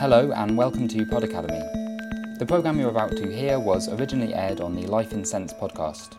Hello 0.00 0.32
and 0.32 0.58
welcome 0.58 0.88
to 0.88 1.06
Pod 1.06 1.22
Academy. 1.22 1.62
The 2.38 2.44
programme 2.44 2.80
you're 2.80 2.90
about 2.90 3.16
to 3.16 3.32
hear 3.32 3.60
was 3.60 3.88
originally 3.88 4.34
aired 4.34 4.60
on 4.60 4.74
the 4.74 4.88
Life 4.88 5.12
in 5.12 5.24
Scents 5.24 5.52
podcast. 5.52 6.16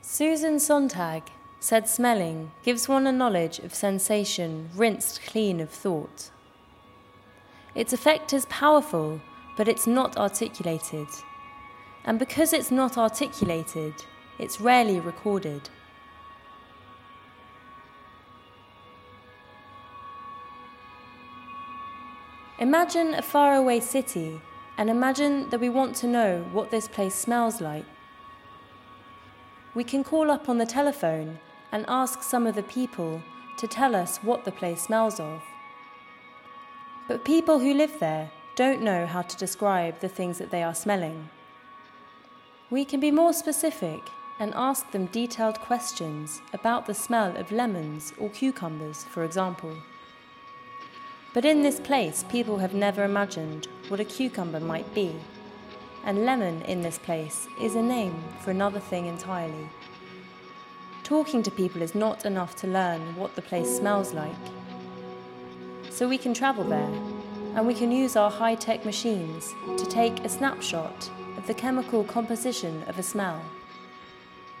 Susan 0.00 0.60
Sontag 0.60 1.24
said 1.58 1.88
smelling 1.88 2.52
gives 2.62 2.88
one 2.88 3.04
a 3.08 3.12
knowledge 3.12 3.58
of 3.58 3.74
sensation 3.74 4.70
rinsed 4.76 5.22
clean 5.22 5.60
of 5.60 5.70
thought. 5.70 6.30
Its 7.74 7.92
effect 7.92 8.32
is 8.32 8.46
powerful, 8.46 9.20
but 9.56 9.66
it's 9.66 9.88
not 9.88 10.16
articulated. 10.16 11.08
And 12.04 12.16
because 12.16 12.52
it's 12.52 12.70
not 12.70 12.96
articulated, 12.96 13.94
it's 14.38 14.60
rarely 14.60 15.00
recorded. 15.00 15.68
Imagine 22.60 23.14
a 23.14 23.22
faraway 23.22 23.80
city 23.80 24.38
and 24.76 24.90
imagine 24.90 25.48
that 25.48 25.60
we 25.60 25.70
want 25.70 25.96
to 25.96 26.06
know 26.06 26.46
what 26.52 26.70
this 26.70 26.86
place 26.86 27.14
smells 27.14 27.62
like. 27.62 27.86
We 29.74 29.82
can 29.82 30.04
call 30.04 30.30
up 30.30 30.46
on 30.46 30.58
the 30.58 30.66
telephone 30.66 31.38
and 31.72 31.86
ask 31.88 32.22
some 32.22 32.46
of 32.46 32.54
the 32.54 32.62
people 32.62 33.22
to 33.56 33.66
tell 33.66 33.96
us 33.96 34.18
what 34.18 34.44
the 34.44 34.52
place 34.52 34.82
smells 34.82 35.18
of. 35.18 35.42
But 37.08 37.24
people 37.24 37.60
who 37.60 37.72
live 37.72 37.98
there 37.98 38.30
don't 38.56 38.82
know 38.82 39.06
how 39.06 39.22
to 39.22 39.36
describe 39.38 40.00
the 40.00 40.08
things 40.10 40.36
that 40.36 40.50
they 40.50 40.62
are 40.62 40.74
smelling. 40.74 41.30
We 42.68 42.84
can 42.84 43.00
be 43.00 43.10
more 43.10 43.32
specific 43.32 44.02
and 44.38 44.52
ask 44.54 44.90
them 44.90 45.06
detailed 45.06 45.58
questions 45.60 46.42
about 46.52 46.84
the 46.84 46.92
smell 46.92 47.34
of 47.38 47.52
lemons 47.52 48.12
or 48.18 48.28
cucumbers, 48.28 49.04
for 49.04 49.24
example. 49.24 49.74
But 51.32 51.44
in 51.44 51.62
this 51.62 51.78
place, 51.78 52.24
people 52.28 52.58
have 52.58 52.74
never 52.74 53.04
imagined 53.04 53.68
what 53.88 54.00
a 54.00 54.04
cucumber 54.04 54.58
might 54.58 54.92
be. 54.94 55.14
And 56.04 56.24
lemon 56.24 56.62
in 56.62 56.80
this 56.80 56.98
place 56.98 57.46
is 57.60 57.76
a 57.76 57.82
name 57.82 58.24
for 58.40 58.50
another 58.50 58.80
thing 58.80 59.06
entirely. 59.06 59.68
Talking 61.04 61.42
to 61.44 61.50
people 61.50 61.82
is 61.82 61.94
not 61.94 62.24
enough 62.24 62.56
to 62.56 62.66
learn 62.66 63.14
what 63.14 63.36
the 63.36 63.42
place 63.42 63.76
smells 63.76 64.12
like. 64.12 64.32
So 65.88 66.08
we 66.08 66.18
can 66.18 66.34
travel 66.34 66.64
there, 66.64 66.90
and 67.54 67.66
we 67.66 67.74
can 67.74 67.92
use 67.92 68.16
our 68.16 68.30
high 68.30 68.56
tech 68.56 68.84
machines 68.84 69.52
to 69.76 69.86
take 69.86 70.24
a 70.24 70.28
snapshot 70.28 71.10
of 71.36 71.46
the 71.46 71.54
chemical 71.54 72.02
composition 72.04 72.82
of 72.88 72.98
a 72.98 73.02
smell. 73.04 73.40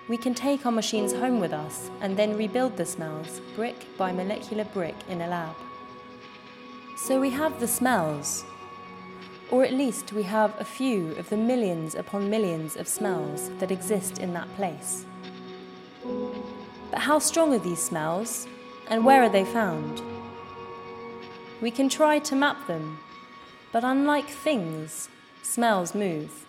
We 0.08 0.16
can 0.16 0.34
take 0.34 0.66
our 0.66 0.72
machines 0.72 1.12
home 1.12 1.40
with 1.40 1.52
us 1.52 1.90
and 2.00 2.16
then 2.16 2.36
rebuild 2.36 2.76
the 2.76 2.86
smells 2.86 3.40
brick 3.56 3.86
by 3.96 4.12
molecular 4.12 4.64
brick 4.64 4.96
in 5.08 5.20
a 5.20 5.26
lab. 5.26 5.56
So 7.02 7.18
we 7.18 7.30
have 7.30 7.58
the 7.58 7.66
smells, 7.66 8.44
or 9.50 9.64
at 9.64 9.72
least 9.72 10.12
we 10.12 10.22
have 10.24 10.54
a 10.60 10.64
few 10.64 11.12
of 11.12 11.30
the 11.30 11.36
millions 11.36 11.94
upon 11.94 12.28
millions 12.28 12.76
of 12.76 12.86
smells 12.86 13.50
that 13.58 13.70
exist 13.70 14.18
in 14.18 14.34
that 14.34 14.54
place. 14.54 15.06
But 16.90 17.00
how 17.00 17.18
strong 17.18 17.54
are 17.54 17.58
these 17.58 17.82
smells, 17.82 18.46
and 18.90 19.02
where 19.02 19.22
are 19.22 19.30
they 19.30 19.46
found? 19.46 20.02
We 21.62 21.70
can 21.70 21.88
try 21.88 22.18
to 22.18 22.36
map 22.36 22.66
them, 22.66 22.98
but 23.72 23.82
unlike 23.82 24.28
things, 24.28 25.08
smells 25.42 25.94
move. 25.94 26.44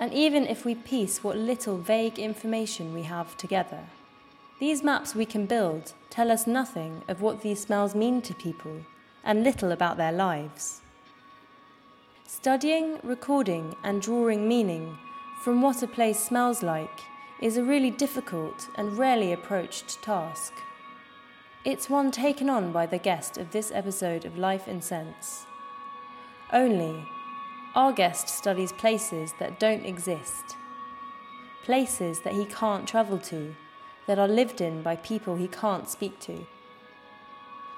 And 0.00 0.12
even 0.12 0.44
if 0.44 0.64
we 0.64 0.74
piece 0.74 1.22
what 1.22 1.38
little 1.38 1.78
vague 1.78 2.18
information 2.18 2.92
we 2.92 3.04
have 3.04 3.36
together, 3.36 3.84
these 4.62 4.84
maps 4.84 5.12
we 5.12 5.26
can 5.26 5.44
build 5.44 5.92
tell 6.08 6.30
us 6.30 6.46
nothing 6.46 7.02
of 7.08 7.20
what 7.20 7.40
these 7.40 7.58
smells 7.58 7.96
mean 7.96 8.22
to 8.22 8.32
people 8.32 8.76
and 9.24 9.42
little 9.42 9.72
about 9.72 9.96
their 9.96 10.12
lives. 10.12 10.82
Studying, 12.28 13.00
recording, 13.02 13.74
and 13.82 14.00
drawing 14.00 14.46
meaning 14.46 14.96
from 15.42 15.62
what 15.62 15.82
a 15.82 15.88
place 15.88 16.20
smells 16.20 16.62
like 16.62 17.00
is 17.40 17.56
a 17.56 17.64
really 17.64 17.90
difficult 17.90 18.68
and 18.76 18.96
rarely 18.96 19.32
approached 19.32 20.00
task. 20.00 20.52
It's 21.64 21.90
one 21.90 22.12
taken 22.12 22.48
on 22.48 22.70
by 22.70 22.86
the 22.86 22.98
guest 22.98 23.38
of 23.38 23.50
this 23.50 23.72
episode 23.74 24.24
of 24.24 24.38
Life 24.38 24.68
in 24.68 24.80
Scents. 24.80 25.44
Only, 26.52 27.04
our 27.74 27.92
guest 27.92 28.28
studies 28.28 28.70
places 28.70 29.34
that 29.40 29.58
don't 29.58 29.84
exist, 29.84 30.54
places 31.64 32.20
that 32.20 32.34
he 32.34 32.44
can't 32.44 32.86
travel 32.86 33.18
to 33.18 33.56
that 34.06 34.18
are 34.18 34.28
lived 34.28 34.60
in 34.60 34.82
by 34.82 34.96
people 34.96 35.36
he 35.36 35.48
can't 35.48 35.88
speak 35.88 36.18
to. 36.20 36.46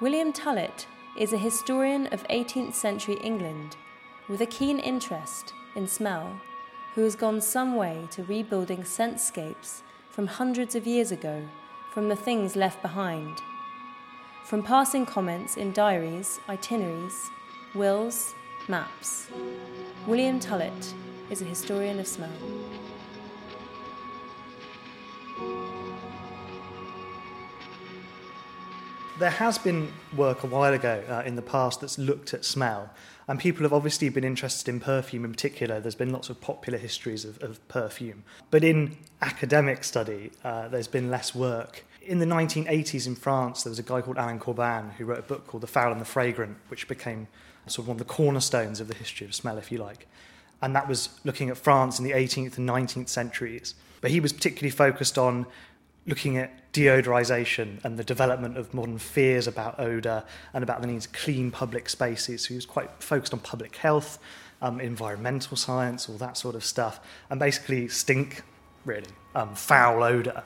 William 0.01 0.33
Tullett 0.33 0.87
is 1.19 1.33
a 1.33 1.39
historian 1.39 2.07
of 2.09 2.27
18th 2.29 2.75
century 2.75 3.17
England 3.23 3.77
with 4.29 4.41
a 4.41 4.47
keen 4.47 4.79
interest 4.79 5.53
in 5.77 5.87
smell 5.87 6.41
who 6.95 7.03
has 7.03 7.17
gone 7.17 7.41
some 7.41 7.77
way 7.77 8.07
to 8.11 8.23
rebuilding 8.25 8.83
scentscapes 8.83 9.83
from 10.11 10.27
hundreds 10.27 10.75
of 10.75 10.87
years 10.87 11.11
ago 11.11 11.43
from 11.93 12.09
the 12.09 12.17
things 12.17 12.57
left 12.57 12.83
behind. 12.83 13.41
From 14.45 14.63
passing 14.63 15.07
comments 15.07 15.57
in 15.57 15.73
diaries, 15.73 16.41
itineraries, 16.49 17.31
wills, 17.75 18.35
maps. 18.69 19.29
William 20.07 20.39
Tullett 20.39 20.93
is 21.31 21.41
a 21.41 21.45
historian 21.45 21.99
of 21.99 22.07
smell. 22.07 22.31
There 29.17 29.31
has 29.31 29.59
been 29.59 29.93
work 30.17 30.43
a 30.43 30.49
while 30.49 30.75
ago 30.75 31.01
uh, 31.09 31.23
in 31.25 31.37
the 31.37 31.43
past 31.43 31.81
that's 31.81 31.99
looked 31.99 32.35
at 32.35 32.45
smell, 32.45 32.91
and 33.29 33.39
people 33.39 33.63
have 33.63 33.73
obviously 33.73 34.09
been 34.09 34.25
interested 34.25 34.69
in 34.69 34.81
perfume 34.81 35.25
in 35.25 35.31
particular. 35.31 35.79
There's 35.79 35.95
been 35.95 36.11
lots 36.11 36.31
of 36.31 36.41
popular 36.41 36.79
histories 36.81 37.25
of, 37.25 37.41
of 37.41 37.67
perfume. 37.69 38.25
But 38.51 38.65
in 38.65 38.97
academic 39.23 39.85
study, 39.85 40.33
uh, 40.43 40.67
there's 40.67 40.89
been 40.89 41.13
less 41.13 41.33
work. 41.33 41.85
In 42.03 42.19
the 42.19 42.27
1980s 42.27 43.07
in 43.07 43.15
France, 43.15 43.63
there 43.63 43.71
was 43.71 43.79
a 43.79 43.85
guy 43.85 44.01
called 44.01 44.19
Alain 44.19 44.41
Corbin 44.41 44.91
who 44.99 45.05
wrote 45.05 45.21
a 45.21 45.23
book 45.23 45.47
called 45.47 45.63
The 45.63 45.69
Foul 45.69 45.93
and 45.93 46.01
the 46.01 46.05
Fragrant, 46.07 46.57
which 46.67 46.89
became 46.89 47.29
sort 47.69 47.85
of 47.85 47.89
one 47.89 47.95
of 47.95 47.99
the 48.01 48.13
cornerstones 48.13 48.81
of 48.81 48.89
the 48.89 48.95
history 48.95 49.29
of 49.29 49.33
smell, 49.33 49.59
if 49.59 49.71
you 49.71 49.79
like. 49.79 50.09
And 50.61 50.75
that 50.75 50.89
was 50.89 51.21
looking 51.23 51.51
at 51.51 51.57
France 51.57 52.01
in 52.01 52.05
the 52.05 52.11
18th 52.11 52.59
and 52.59 52.69
19th 52.69 53.09
centuries. 53.09 53.77
But 54.01 54.11
he 54.11 54.19
was 54.19 54.33
particularly 54.33 54.73
focused 54.73 55.19
on 55.19 55.47
looking 56.05 56.37
at 56.37 56.51
deodorization 56.75 57.83
and 57.85 57.97
the 57.99 58.05
development 58.05 58.59
of 58.59 58.75
modern 58.75 58.99
fears 58.99 59.47
about 59.47 59.79
odor 59.79 60.25
and 60.53 60.63
about 60.63 60.81
the 60.81 60.87
need 60.87 61.01
to 61.01 61.09
clean 61.09 61.51
public 61.51 61.89
spaces. 61.89 62.43
So 62.43 62.49
he 62.49 62.57
was 62.57 62.67
quite 62.67 62.91
focused 62.99 63.33
on 63.33 63.39
public 63.41 63.77
health, 63.77 64.19
um, 64.61 64.81
environmental 64.81 65.57
science, 65.57 66.09
all 66.09 66.17
that 66.17 66.37
sort 66.37 66.57
of 66.57 66.65
stuff, 66.65 67.01
and 67.31 67.39
basically 67.39 67.89
stink, 67.89 68.43
really, 68.85 69.07
um, 69.35 69.55
foul 69.55 70.03
odor. 70.03 70.43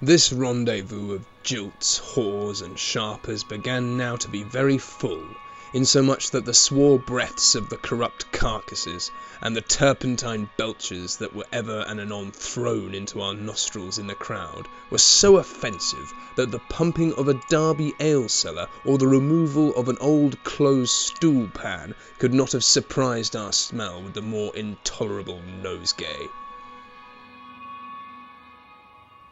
This 0.00 0.32
rendezvous 0.32 1.14
of 1.14 1.26
jilts, 1.44 2.00
whores, 2.00 2.64
and 2.64 2.78
sharpers 2.78 3.44
began 3.44 3.96
now 3.96 4.16
to 4.16 4.28
be 4.28 4.42
very 4.44 4.78
full 4.78 5.26
insomuch 5.72 6.30
that 6.30 6.44
the 6.44 6.54
swore 6.54 6.98
breaths 6.98 7.54
of 7.54 7.68
the 7.68 7.76
corrupt 7.76 8.30
carcasses, 8.32 9.10
and 9.40 9.56
the 9.56 9.60
turpentine 9.60 10.48
belches 10.56 11.16
that 11.16 11.34
were 11.34 11.46
ever 11.52 11.84
and 11.88 12.00
anon 12.00 12.30
thrown 12.30 12.94
into 12.94 13.20
our 13.20 13.34
nostrils 13.34 13.98
in 13.98 14.06
the 14.06 14.14
crowd, 14.14 14.68
were 14.90 14.98
so 14.98 15.38
offensive 15.38 16.12
that 16.36 16.50
the 16.50 16.60
pumping 16.68 17.12
of 17.14 17.28
a 17.28 17.40
Derby 17.48 17.92
ale 18.00 18.28
cellar 18.28 18.68
or 18.84 18.98
the 18.98 19.06
removal 19.06 19.74
of 19.74 19.88
an 19.88 19.98
old 20.00 20.42
close 20.44 20.92
stool 20.92 21.48
pan 21.48 21.94
could 22.18 22.32
not 22.32 22.52
have 22.52 22.64
surprised 22.64 23.34
our 23.34 23.52
smell 23.52 24.02
with 24.02 24.14
the 24.14 24.22
more 24.22 24.54
intolerable 24.56 25.40
nosegay. 25.62 26.28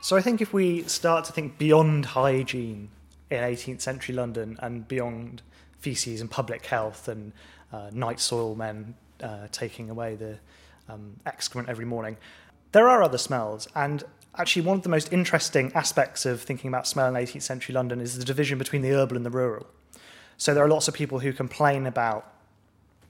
So 0.01 0.17
I 0.17 0.21
think 0.21 0.43
if 0.43 0.53
we 0.53 0.83
start 0.83 1.25
to 1.25 1.33
think 1.33 1.57
beyond 1.57 2.05
hygiene 2.05 2.91
in 3.31 3.39
18th 3.39 3.81
century 3.81 4.15
London 4.15 4.59
and 4.61 4.87
beyond 4.87 5.41
feces 5.85 6.23
and 6.23 6.31
public 6.31 6.65
health 6.65 7.09
and 7.09 7.33
uh, 7.71 7.91
night 7.93 8.19
soil 8.19 8.55
men 8.55 8.95
uh, 9.23 9.47
taking 9.53 9.91
away 9.91 10.17
the 10.17 10.39
um, 10.89 11.17
excrement 11.27 11.69
every 11.69 11.85
morning. 11.85 12.17
There 12.73 12.89
are 12.89 13.03
other 13.03 13.19
smells, 13.19 13.69
and 13.75 14.03
actually, 14.39 14.63
one 14.63 14.79
of 14.79 14.83
the 14.83 14.89
most 14.89 15.13
interesting 15.13 15.71
aspects 15.75 16.25
of 16.25 16.41
thinking 16.41 16.69
about 16.69 16.87
smell 16.87 17.07
in 17.07 17.15
18th 17.15 17.43
century 17.43 17.75
London 17.75 18.01
is 18.01 18.19
the 18.19 18.25
division 18.25 18.57
between 18.57 18.81
the 18.81 18.93
urban 18.93 19.17
and 19.17 19.27
the 19.27 19.31
rural. 19.31 19.67
So, 20.39 20.55
there 20.55 20.65
are 20.65 20.69
lots 20.69 20.89
of 20.89 20.95
people 20.95 21.21
who 21.21 21.33
complain 21.35 21.87
about 21.87 22.33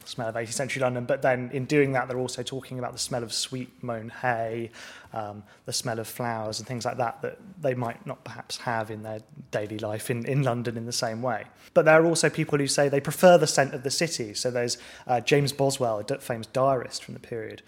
smell 0.08 0.28
of 0.28 0.34
18th 0.34 0.52
century 0.52 0.82
London, 0.82 1.04
but 1.04 1.22
then 1.22 1.50
in 1.52 1.64
doing 1.64 1.92
that, 1.92 2.08
they're 2.08 2.18
also 2.18 2.42
talking 2.42 2.78
about 2.78 2.92
the 2.92 2.98
smell 2.98 3.22
of 3.22 3.32
sweet 3.32 3.70
mown 3.82 4.10
hay, 4.22 4.70
um, 5.12 5.42
the 5.66 5.72
smell 5.72 5.98
of 5.98 6.06
flowers, 6.06 6.58
and 6.58 6.68
things 6.68 6.84
like 6.84 6.96
that 6.96 7.22
that 7.22 7.38
they 7.60 7.74
might 7.74 8.04
not 8.06 8.22
perhaps 8.24 8.58
have 8.58 8.90
in 8.90 9.02
their 9.02 9.20
daily 9.50 9.78
life 9.78 10.10
in, 10.10 10.24
in 10.26 10.42
London 10.42 10.76
in 10.76 10.86
the 10.86 10.92
same 10.92 11.22
way. 11.22 11.44
But 11.72 11.84
there 11.84 12.00
are 12.00 12.06
also 12.06 12.30
people 12.30 12.58
who 12.58 12.66
say 12.66 12.88
they 12.88 13.00
prefer 13.00 13.38
the 13.38 13.46
scent 13.46 13.74
of 13.74 13.82
the 13.82 13.90
city. 13.90 14.34
So 14.34 14.50
there's 14.50 14.78
uh, 15.06 15.20
James 15.20 15.52
Boswell, 15.52 16.00
a 16.00 16.18
famous 16.18 16.46
diarist 16.48 17.04
from 17.04 17.14
the 17.14 17.20
period, 17.20 17.62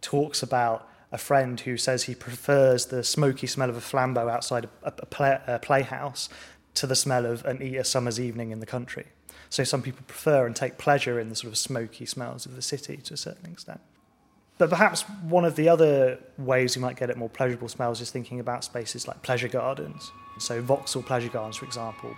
talks 0.00 0.42
about 0.42 0.88
a 1.10 1.18
friend 1.18 1.58
who 1.60 1.76
says 1.76 2.04
he 2.04 2.14
prefers 2.14 2.86
the 2.86 3.02
smoky 3.02 3.46
smell 3.46 3.70
of 3.70 3.76
a 3.76 3.80
flambeau 3.80 4.30
outside 4.30 4.68
a, 4.82 4.92
a, 4.98 5.06
play, 5.06 5.40
a 5.46 5.58
playhouse 5.58 6.28
to 6.74 6.86
the 6.86 6.96
smell 6.96 7.26
of 7.26 7.44
an, 7.44 7.62
a 7.62 7.84
summer's 7.84 8.20
evening 8.20 8.50
in 8.50 8.60
the 8.60 8.66
country. 8.66 9.06
So 9.50 9.64
some 9.64 9.82
people 9.82 10.02
prefer 10.06 10.46
and 10.46 10.54
take 10.54 10.78
pleasure 10.78 11.18
in 11.18 11.28
the 11.28 11.36
sort 11.36 11.52
of 11.52 11.58
smoky 11.58 12.06
smells 12.06 12.46
of 12.46 12.54
the 12.54 12.62
city 12.62 12.96
to 12.98 13.14
a 13.14 13.16
certain 13.16 13.50
extent. 13.50 13.80
But 14.58 14.70
perhaps 14.70 15.02
one 15.22 15.44
of 15.44 15.54
the 15.54 15.68
other 15.68 16.18
ways 16.36 16.74
you 16.74 16.82
might 16.82 16.96
get 16.96 17.10
at 17.10 17.16
more 17.16 17.28
pleasurable 17.28 17.68
smells 17.68 18.00
is 18.00 18.10
thinking 18.10 18.40
about 18.40 18.64
spaces 18.64 19.06
like 19.06 19.22
pleasure 19.22 19.48
gardens. 19.48 20.10
So 20.38 20.60
Vauxhall 20.60 21.02
Pleasure 21.02 21.28
Gardens, 21.28 21.56
for 21.56 21.64
example. 21.64 22.14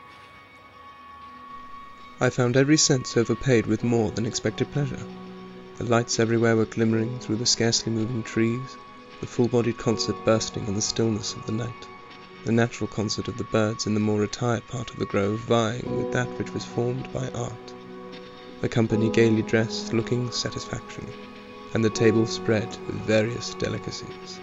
I 2.19 2.31
found 2.31 2.56
every 2.56 2.77
sense 2.77 3.17
overpaid 3.17 3.67
with 3.67 3.85
more 3.85 4.11
than 4.11 4.26
expected 4.26 4.71
pleasure. 4.73 4.99
The 5.79 5.85
lights 5.85 6.19
everywhere 6.19 6.56
were 6.56 6.67
glimmering 6.67 7.19
through 7.19 7.37
the 7.37 7.47
scarcely 7.47 7.93
moving 7.93 8.23
trees, 8.23 8.76
the 9.21 9.26
full-bodied 9.26 9.79
concert 9.79 10.17
bursting 10.25 10.67
in 10.67 10.75
the 10.75 10.83
stillness 10.83 11.35
of 11.35 11.47
the 11.47 11.53
night, 11.53 11.87
the 12.44 12.52
natural 12.52 12.88
concert 12.88 13.28
of 13.28 13.37
the 13.37 13.44
birds 13.44 13.87
in 13.87 13.94
the 13.94 14.00
more 14.00 14.19
retired 14.19 14.66
part 14.69 14.90
of 14.90 14.98
the 14.98 15.06
grove 15.06 15.38
vying 15.40 15.96
with 15.96 16.12
that 16.12 16.28
which 16.38 16.52
was 16.52 16.64
formed 16.64 17.12
by 17.12 17.28
art, 17.31 17.75
the 18.62 18.69
company 18.69 19.10
gaily 19.10 19.42
dressed 19.42 19.92
looking 19.92 20.31
satisfactory 20.31 21.12
and 21.75 21.84
the 21.84 21.90
table 21.90 22.26
spread 22.26 22.69
with 22.87 22.96
various 23.02 23.54
delicacies. 23.54 24.40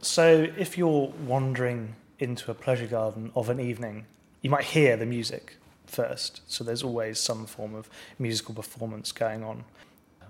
So, 0.00 0.46
if 0.56 0.78
you're 0.78 1.12
wandering 1.26 1.96
into 2.18 2.50
a 2.50 2.54
pleasure 2.54 2.86
garden 2.86 3.30
of 3.34 3.50
an 3.50 3.60
evening, 3.60 4.06
you 4.42 4.50
might 4.50 4.64
hear 4.64 4.96
the 4.96 5.06
music 5.06 5.56
first. 5.86 6.40
So, 6.46 6.64
there's 6.64 6.82
always 6.82 7.18
some 7.18 7.46
form 7.46 7.74
of 7.74 7.90
musical 8.18 8.54
performance 8.54 9.12
going 9.12 9.42
on 9.42 9.64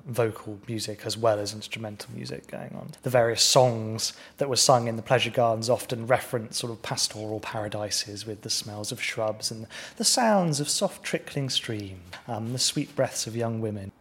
vocal 0.07 0.59
music 0.67 1.05
as 1.05 1.17
well 1.17 1.39
as 1.39 1.53
instrumental 1.53 2.13
music 2.15 2.47
going 2.47 2.75
on. 2.75 2.91
The 3.03 3.11
various 3.11 3.43
songs 3.43 4.13
that 4.39 4.49
were 4.49 4.57
sung 4.57 4.89
in 4.89 4.97
the 4.97 5.03
pleasure 5.03 5.31
gardens 5.31 5.69
often 5.69 6.07
reference 6.07 6.59
sort 6.59 6.73
of 6.73 6.83
pastoral 6.83 7.41
paradises 7.41 8.27
with 8.27 8.43
the 8.43 8.51
smells 8.51 8.93
of 8.93 9.03
shrubs 9.03 9.51
and 9.51 9.67
the 9.97 10.05
sounds 10.05 10.61
of 10.61 10.69
soft 10.69 11.03
trickling 11.03 11.51
stream, 11.51 12.01
um, 12.27 12.53
the 12.53 12.59
sweet 12.59 12.95
breaths 12.97 13.27
of 13.27 13.37
young 13.37 13.61
women. 13.61 13.93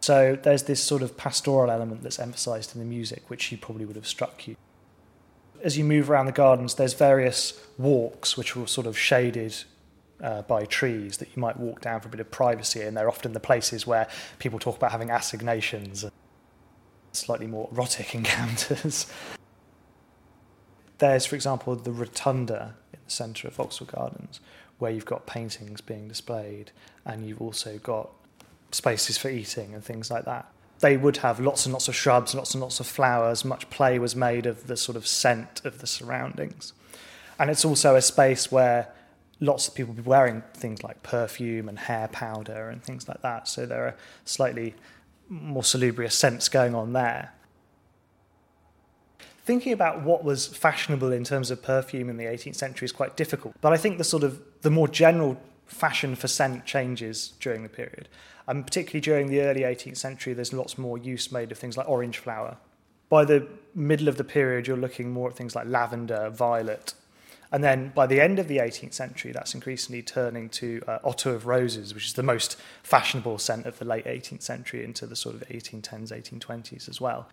So 0.00 0.38
there's 0.42 0.64
this 0.64 0.82
sort 0.82 1.02
of 1.02 1.16
pastoral 1.16 1.70
element 1.70 2.02
that's 2.02 2.18
emphasized 2.18 2.74
in 2.74 2.80
the 2.80 2.86
music, 2.86 3.22
which 3.28 3.50
you 3.50 3.56
probably 3.56 3.86
would 3.86 3.96
have 3.96 4.06
struck 4.06 4.46
you. 4.46 4.56
As 5.62 5.78
you 5.78 5.84
move 5.84 6.10
around 6.10 6.26
the 6.26 6.32
gardens, 6.32 6.74
there's 6.74 6.92
various 6.92 7.58
walks 7.78 8.36
which 8.36 8.54
are 8.54 8.66
sort 8.66 8.86
of 8.86 8.98
shaded 8.98 9.64
uh, 10.22 10.42
by 10.42 10.64
trees 10.64 11.18
that 11.18 11.28
you 11.34 11.40
might 11.40 11.56
walk 11.56 11.80
down 11.80 12.00
for 12.00 12.08
a 12.08 12.10
bit 12.10 12.20
of 12.20 12.30
privacy, 12.30 12.82
and 12.82 12.96
they're 12.96 13.08
often 13.08 13.32
the 13.32 13.40
places 13.40 13.86
where 13.86 14.08
people 14.38 14.58
talk 14.58 14.76
about 14.76 14.92
having 14.92 15.10
assignations, 15.10 16.04
and 16.04 16.12
slightly 17.12 17.46
more 17.46 17.68
erotic 17.72 18.14
encounters. 18.14 19.06
There's, 20.98 21.26
for 21.26 21.34
example, 21.34 21.74
the 21.76 21.92
rotunda 21.92 22.76
in 22.92 23.00
the 23.04 23.10
centre 23.10 23.48
of 23.48 23.54
Vauxhall 23.54 23.88
Gardens, 23.88 24.40
where 24.78 24.90
you've 24.90 25.04
got 25.04 25.26
paintings 25.26 25.80
being 25.80 26.08
displayed, 26.08 26.70
and 27.04 27.26
you've 27.26 27.40
also 27.40 27.78
got 27.78 28.10
spaces 28.70 29.18
for 29.18 29.28
eating 29.28 29.74
and 29.74 29.84
things 29.84 30.10
like 30.10 30.24
that. 30.24 30.50
They 30.80 30.96
would 30.96 31.18
have 31.18 31.40
lots 31.40 31.66
and 31.66 31.72
lots 31.72 31.88
of 31.88 31.94
shrubs, 31.94 32.34
lots 32.34 32.54
and 32.54 32.60
lots 32.60 32.80
of 32.80 32.86
flowers. 32.86 33.44
Much 33.44 33.70
play 33.70 33.98
was 33.98 34.14
made 34.14 34.46
of 34.46 34.66
the 34.66 34.76
sort 34.76 34.96
of 34.96 35.06
scent 35.06 35.64
of 35.64 35.80
the 35.80 35.86
surroundings. 35.86 36.72
And 37.38 37.50
it's 37.50 37.64
also 37.64 37.96
a 37.96 38.02
space 38.02 38.50
where 38.50 38.88
lots 39.44 39.68
of 39.68 39.74
people 39.74 39.94
be 39.94 40.02
wearing 40.02 40.42
things 40.54 40.82
like 40.82 41.02
perfume 41.02 41.68
and 41.68 41.78
hair 41.78 42.08
powder 42.08 42.70
and 42.70 42.82
things 42.82 43.08
like 43.08 43.22
that. 43.22 43.46
So 43.48 43.66
there 43.66 43.86
are 43.86 43.96
slightly 44.24 44.74
more 45.28 45.62
salubrious 45.62 46.14
scents 46.14 46.48
going 46.48 46.74
on 46.74 46.92
there. 46.92 47.32
Thinking 49.44 49.72
about 49.72 50.02
what 50.02 50.24
was 50.24 50.46
fashionable 50.46 51.12
in 51.12 51.22
terms 51.22 51.50
of 51.50 51.62
perfume 51.62 52.08
in 52.08 52.16
the 52.16 52.24
18th 52.24 52.56
century 52.56 52.86
is 52.86 52.92
quite 52.92 53.16
difficult, 53.16 53.54
but 53.60 53.72
I 53.72 53.76
think 53.76 53.98
the 53.98 54.04
sort 54.04 54.22
of 54.22 54.40
the 54.62 54.70
more 54.70 54.88
general 54.88 55.38
fashion 55.66 56.14
for 56.14 56.28
scent 56.28 56.64
changes 56.64 57.34
during 57.40 57.62
the 57.62 57.68
period. 57.68 58.08
And 58.46 58.64
particularly 58.66 59.00
during 59.00 59.28
the 59.28 59.42
early 59.42 59.60
18th 59.60 59.96
century, 59.96 60.32
there's 60.32 60.52
lots 60.52 60.78
more 60.78 60.96
use 60.98 61.30
made 61.32 61.52
of 61.52 61.58
things 61.58 61.76
like 61.76 61.88
orange 61.88 62.18
flower. 62.18 62.56
By 63.08 63.24
the 63.24 63.46
middle 63.74 64.08
of 64.08 64.16
the 64.16 64.24
period, 64.24 64.66
you're 64.66 64.76
looking 64.76 65.10
more 65.10 65.28
at 65.28 65.36
things 65.36 65.54
like 65.54 65.66
lavender, 65.66 66.30
violet, 66.30 66.94
and 67.54 67.62
then 67.62 67.92
by 67.94 68.08
the 68.08 68.20
end 68.20 68.40
of 68.40 68.48
the 68.48 68.56
18th 68.56 68.94
century, 68.94 69.30
that's 69.30 69.54
increasingly 69.54 70.02
turning 70.02 70.48
to 70.48 70.82
uh, 70.88 70.98
otto 71.04 71.34
of 71.34 71.46
roses, 71.46 71.94
which 71.94 72.06
is 72.06 72.14
the 72.14 72.22
most 72.24 72.56
fashionable 72.82 73.38
scent 73.38 73.64
of 73.64 73.78
the 73.78 73.84
late 73.84 74.06
18th 74.06 74.42
century 74.42 74.82
into 74.82 75.06
the 75.06 75.14
sort 75.14 75.36
of 75.36 75.42
1810s, 75.46 76.10
1820s 76.10 76.88
as 76.88 77.00
well. 77.00 77.28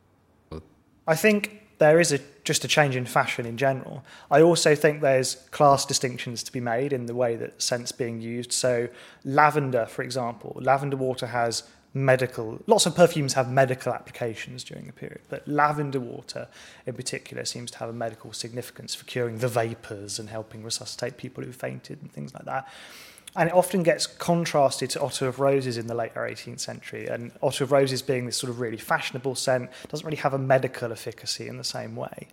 I 1.07 1.15
think 1.15 1.63
there 1.79 1.99
is 1.99 2.11
a, 2.11 2.19
just 2.43 2.63
a 2.63 2.67
change 2.67 2.95
in 2.95 3.07
fashion 3.07 3.47
in 3.47 3.57
general. 3.57 4.03
I 4.29 4.43
also 4.43 4.75
think 4.75 5.01
there's 5.01 5.33
class 5.49 5.87
distinctions 5.87 6.43
to 6.43 6.51
be 6.51 6.59
made 6.59 6.93
in 6.93 7.07
the 7.07 7.15
way 7.15 7.35
that 7.37 7.59
scent's 7.59 7.91
being 7.91 8.21
used. 8.21 8.53
So, 8.53 8.89
lavender, 9.25 9.87
for 9.87 10.03
example, 10.03 10.55
lavender 10.61 10.97
water 10.97 11.25
has 11.25 11.63
medical, 11.93 12.59
lots 12.67 12.85
of 12.85 12.95
perfumes 12.95 13.33
have 13.33 13.51
medical 13.51 13.93
applications 13.93 14.63
during 14.63 14.87
the 14.87 14.93
period, 14.93 15.21
but 15.29 15.45
lavender 15.47 15.99
water 15.99 16.47
in 16.85 16.93
particular 16.93 17.43
seems 17.43 17.69
to 17.71 17.77
have 17.79 17.89
a 17.89 17.93
medical 17.93 18.31
significance 18.31 18.95
for 18.95 19.05
curing 19.05 19.39
the 19.39 19.47
vapours 19.47 20.17
and 20.17 20.29
helping 20.29 20.63
resuscitate 20.63 21.17
people 21.17 21.43
who 21.43 21.51
fainted 21.51 22.01
and 22.01 22.11
things 22.11 22.33
like 22.33 22.45
that. 22.45 22.67
And 23.35 23.47
it 23.49 23.55
often 23.55 23.83
gets 23.83 24.07
contrasted 24.07 24.89
to 24.91 25.01
otto 25.01 25.27
of 25.27 25.39
roses 25.39 25.77
in 25.77 25.87
the 25.87 25.95
later 25.95 26.19
18th 26.21 26.59
century. 26.59 27.07
And 27.07 27.31
otto 27.41 27.63
of 27.63 27.71
roses 27.71 28.01
being 28.01 28.25
this 28.25 28.35
sort 28.35 28.49
of 28.49 28.59
really 28.59 28.77
fashionable 28.77 29.35
scent 29.35 29.69
doesn't 29.87 30.05
really 30.05 30.17
have 30.17 30.33
a 30.33 30.37
medical 30.37 30.91
efficacy 30.91 31.47
in 31.47 31.57
the 31.57 31.63
same 31.63 31.95
way. 31.95 32.27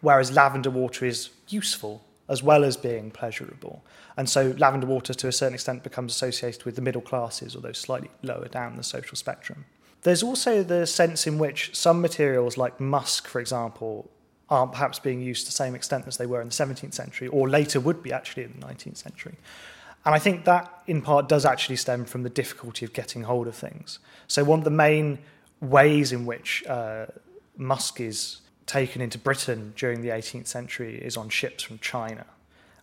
Whereas 0.00 0.32
lavender 0.32 0.70
water 0.70 1.06
is 1.06 1.30
useful 1.48 2.02
as 2.28 2.42
well 2.42 2.64
as 2.64 2.76
being 2.76 3.10
pleasurable. 3.10 3.84
And 4.16 4.28
so 4.28 4.54
lavender 4.58 4.86
water, 4.86 5.14
to 5.14 5.28
a 5.28 5.32
certain 5.32 5.54
extent, 5.54 5.82
becomes 5.82 6.12
associated 6.12 6.64
with 6.64 6.76
the 6.76 6.82
middle 6.82 7.02
classes, 7.02 7.54
although 7.54 7.72
slightly 7.72 8.10
lower 8.22 8.48
down 8.48 8.76
the 8.76 8.82
social 8.82 9.16
spectrum. 9.16 9.64
There's 10.02 10.22
also 10.22 10.62
the 10.62 10.86
sense 10.86 11.26
in 11.26 11.38
which 11.38 11.74
some 11.74 12.00
materials, 12.00 12.56
like 12.56 12.80
musk, 12.80 13.26
for 13.26 13.40
example, 13.40 14.10
aren't 14.48 14.72
perhaps 14.72 14.98
being 14.98 15.20
used 15.20 15.46
to 15.46 15.48
the 15.50 15.56
same 15.56 15.74
extent 15.74 16.06
as 16.06 16.16
they 16.16 16.26
were 16.26 16.40
in 16.40 16.48
the 16.48 16.54
17th 16.54 16.94
century, 16.94 17.28
or 17.28 17.48
later 17.48 17.80
would 17.80 18.02
be 18.02 18.12
actually 18.12 18.44
in 18.44 18.52
the 18.60 18.66
19th 18.66 18.96
century. 18.96 19.34
And 20.04 20.14
I 20.14 20.20
think 20.20 20.44
that, 20.44 20.82
in 20.86 21.02
part, 21.02 21.28
does 21.28 21.44
actually 21.44 21.76
stem 21.76 22.04
from 22.04 22.22
the 22.22 22.30
difficulty 22.30 22.84
of 22.84 22.92
getting 22.92 23.24
hold 23.24 23.48
of 23.48 23.56
things. 23.56 23.98
So, 24.28 24.44
one 24.44 24.60
of 24.60 24.64
the 24.64 24.70
main 24.70 25.18
ways 25.60 26.12
in 26.12 26.26
which 26.26 26.64
uh, 26.68 27.06
musk 27.56 28.00
is 28.00 28.38
taken 28.66 29.00
into 29.00 29.18
Britain 29.18 29.72
during 29.76 30.02
the 30.02 30.08
18th 30.08 30.46
century 30.46 30.96
is 30.96 31.16
on 31.16 31.28
ships 31.28 31.62
from 31.62 31.78
China. 31.78 32.26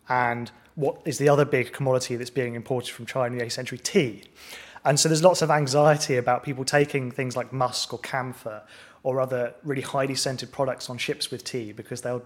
And 0.09 0.51
what 0.75 1.01
is 1.05 1.17
the 1.17 1.29
other 1.29 1.45
big 1.45 1.71
commodity 1.71 2.15
that's 2.15 2.29
being 2.29 2.55
imported 2.55 2.93
from 2.93 3.05
China 3.05 3.33
in 3.33 3.37
the 3.37 3.45
18th 3.45 3.51
century? 3.51 3.77
Tea. 3.77 4.23
And 4.85 4.99
so 4.99 5.07
there's 5.07 5.23
lots 5.23 5.41
of 5.41 5.49
anxiety 5.49 6.17
about 6.17 6.43
people 6.43 6.65
taking 6.65 7.11
things 7.11 7.37
like 7.37 7.53
musk 7.53 7.93
or 7.93 7.99
camphor 7.99 8.63
or 9.03 9.19
other 9.19 9.53
really 9.63 9.81
highly 9.81 10.15
scented 10.15 10.51
products 10.51 10.89
on 10.89 10.97
ships 10.97 11.31
with 11.31 11.43
tea 11.43 11.71
because 11.71 12.01
they'll 12.01 12.23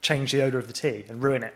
change 0.00 0.32
the 0.32 0.42
odour 0.42 0.60
of 0.60 0.66
the 0.66 0.72
tea 0.72 1.04
and 1.08 1.22
ruin 1.22 1.42
it. 1.42 1.54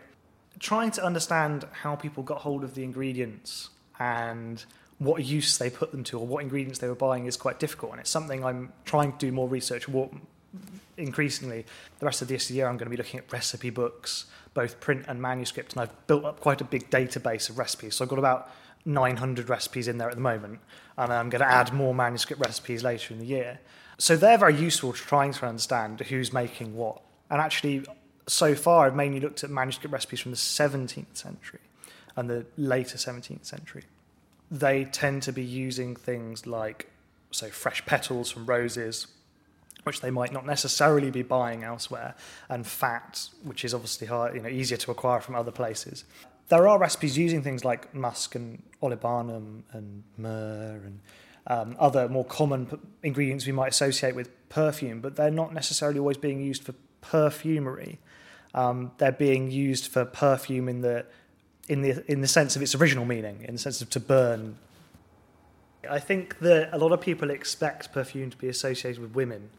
Trying 0.59 0.91
to 0.91 1.03
understand 1.03 1.65
how 1.71 1.95
people 1.95 2.23
got 2.23 2.39
hold 2.39 2.63
of 2.63 2.75
the 2.75 2.83
ingredients 2.83 3.69
and 3.99 4.63
what 4.99 5.23
use 5.25 5.57
they 5.57 5.69
put 5.69 5.91
them 5.91 6.03
to 6.03 6.19
or 6.19 6.25
what 6.25 6.43
ingredients 6.43 6.79
they 6.79 6.87
were 6.87 6.95
buying 6.95 7.25
is 7.25 7.35
quite 7.37 7.59
difficult. 7.59 7.93
And 7.93 8.01
it's 8.01 8.09
something 8.09 8.43
I'm 8.43 8.71
trying 8.85 9.11
to 9.13 9.17
do 9.17 9.31
more 9.31 9.47
research 9.47 9.87
increasingly 10.97 11.65
the 11.99 12.05
rest 12.05 12.21
of 12.21 12.27
this 12.27 12.49
year 12.51 12.67
I'm 12.67 12.77
going 12.77 12.85
to 12.85 12.91
be 12.91 12.97
looking 12.97 13.19
at 13.19 13.31
recipe 13.31 13.69
books, 13.69 14.25
both 14.53 14.79
print 14.79 15.05
and 15.07 15.21
manuscript, 15.21 15.73
and 15.73 15.81
I've 15.81 16.07
built 16.07 16.25
up 16.25 16.39
quite 16.39 16.61
a 16.61 16.65
big 16.65 16.89
database 16.89 17.49
of 17.49 17.57
recipes. 17.57 17.95
So 17.95 18.05
I've 18.05 18.09
got 18.09 18.19
about 18.19 18.51
900 18.85 19.49
recipes 19.49 19.87
in 19.87 19.97
there 19.97 20.09
at 20.09 20.15
the 20.15 20.21
moment, 20.21 20.59
and 20.97 21.11
I'm 21.11 21.29
going 21.29 21.41
to 21.41 21.49
add 21.49 21.73
more 21.73 21.95
manuscript 21.95 22.41
recipes 22.41 22.83
later 22.83 23.13
in 23.13 23.19
the 23.19 23.25
year. 23.25 23.59
So 23.97 24.15
they're 24.15 24.37
very 24.37 24.55
useful 24.55 24.93
to 24.93 24.99
trying 24.99 25.33
to 25.33 25.45
understand 25.45 25.99
who's 26.01 26.33
making 26.33 26.75
what. 26.75 27.01
And 27.29 27.39
actually, 27.39 27.85
so 28.27 28.55
far, 28.55 28.85
I've 28.85 28.95
mainly 28.95 29.19
looked 29.19 29.43
at 29.43 29.49
manuscript 29.49 29.93
recipes 29.93 30.19
from 30.19 30.31
the 30.31 30.37
17th 30.37 31.15
century 31.15 31.59
and 32.15 32.29
the 32.29 32.45
later 32.57 32.97
17th 32.97 33.45
century. 33.45 33.83
They 34.51 34.85
tend 34.85 35.23
to 35.23 35.31
be 35.31 35.43
using 35.43 35.95
things 35.95 36.45
like, 36.45 36.91
so 37.31 37.47
fresh 37.47 37.85
petals 37.85 38.29
from 38.29 38.45
roses, 38.45 39.07
which 39.83 40.01
they 40.01 40.11
might 40.11 40.31
not 40.31 40.45
necessarily 40.45 41.11
be 41.11 41.21
buying 41.21 41.63
elsewhere, 41.63 42.15
and 42.49 42.65
fat, 42.65 43.29
which 43.43 43.65
is 43.65 43.73
obviously 43.73 44.07
hard, 44.07 44.35
you 44.35 44.41
know, 44.41 44.49
easier 44.49 44.77
to 44.77 44.91
acquire 44.91 45.19
from 45.19 45.35
other 45.35 45.51
places. 45.51 46.03
There 46.49 46.67
are 46.67 46.77
recipes 46.77 47.17
using 47.17 47.41
things 47.41 47.63
like 47.63 47.93
musk 47.95 48.35
and 48.35 48.61
olibanum 48.81 49.63
and 49.71 50.03
myrrh 50.17 50.81
and 50.85 50.99
um, 51.47 51.75
other 51.79 52.07
more 52.07 52.25
common 52.25 52.65
p- 52.65 52.77
ingredients 53.03 53.45
we 53.45 53.51
might 53.51 53.69
associate 53.69 54.15
with 54.15 54.29
perfume, 54.49 55.01
but 55.01 55.15
they're 55.15 55.31
not 55.31 55.53
necessarily 55.53 55.99
always 55.99 56.17
being 56.17 56.41
used 56.41 56.63
for 56.63 56.73
perfumery. 57.01 57.99
Um, 58.53 58.91
they're 58.97 59.11
being 59.11 59.51
used 59.51 59.87
for 59.87 60.05
perfume 60.05 60.69
in 60.69 60.81
the 60.81 61.05
in 61.67 61.81
the 61.81 62.11
in 62.11 62.21
the 62.21 62.27
sense 62.27 62.55
of 62.55 62.61
its 62.61 62.75
original 62.75 63.05
meaning, 63.05 63.43
in 63.47 63.55
the 63.55 63.59
sense 63.59 63.81
of 63.81 63.89
to 63.91 63.99
burn. 63.99 64.57
I 65.89 65.99
think 65.99 66.39
that 66.39 66.69
a 66.71 66.77
lot 66.77 66.91
of 66.93 67.01
people 67.01 67.29
expect 67.29 67.91
perfume 67.91 68.29
to 68.29 68.37
be 68.37 68.47
associated 68.47 69.01
with 69.01 69.13
women, 69.15 69.49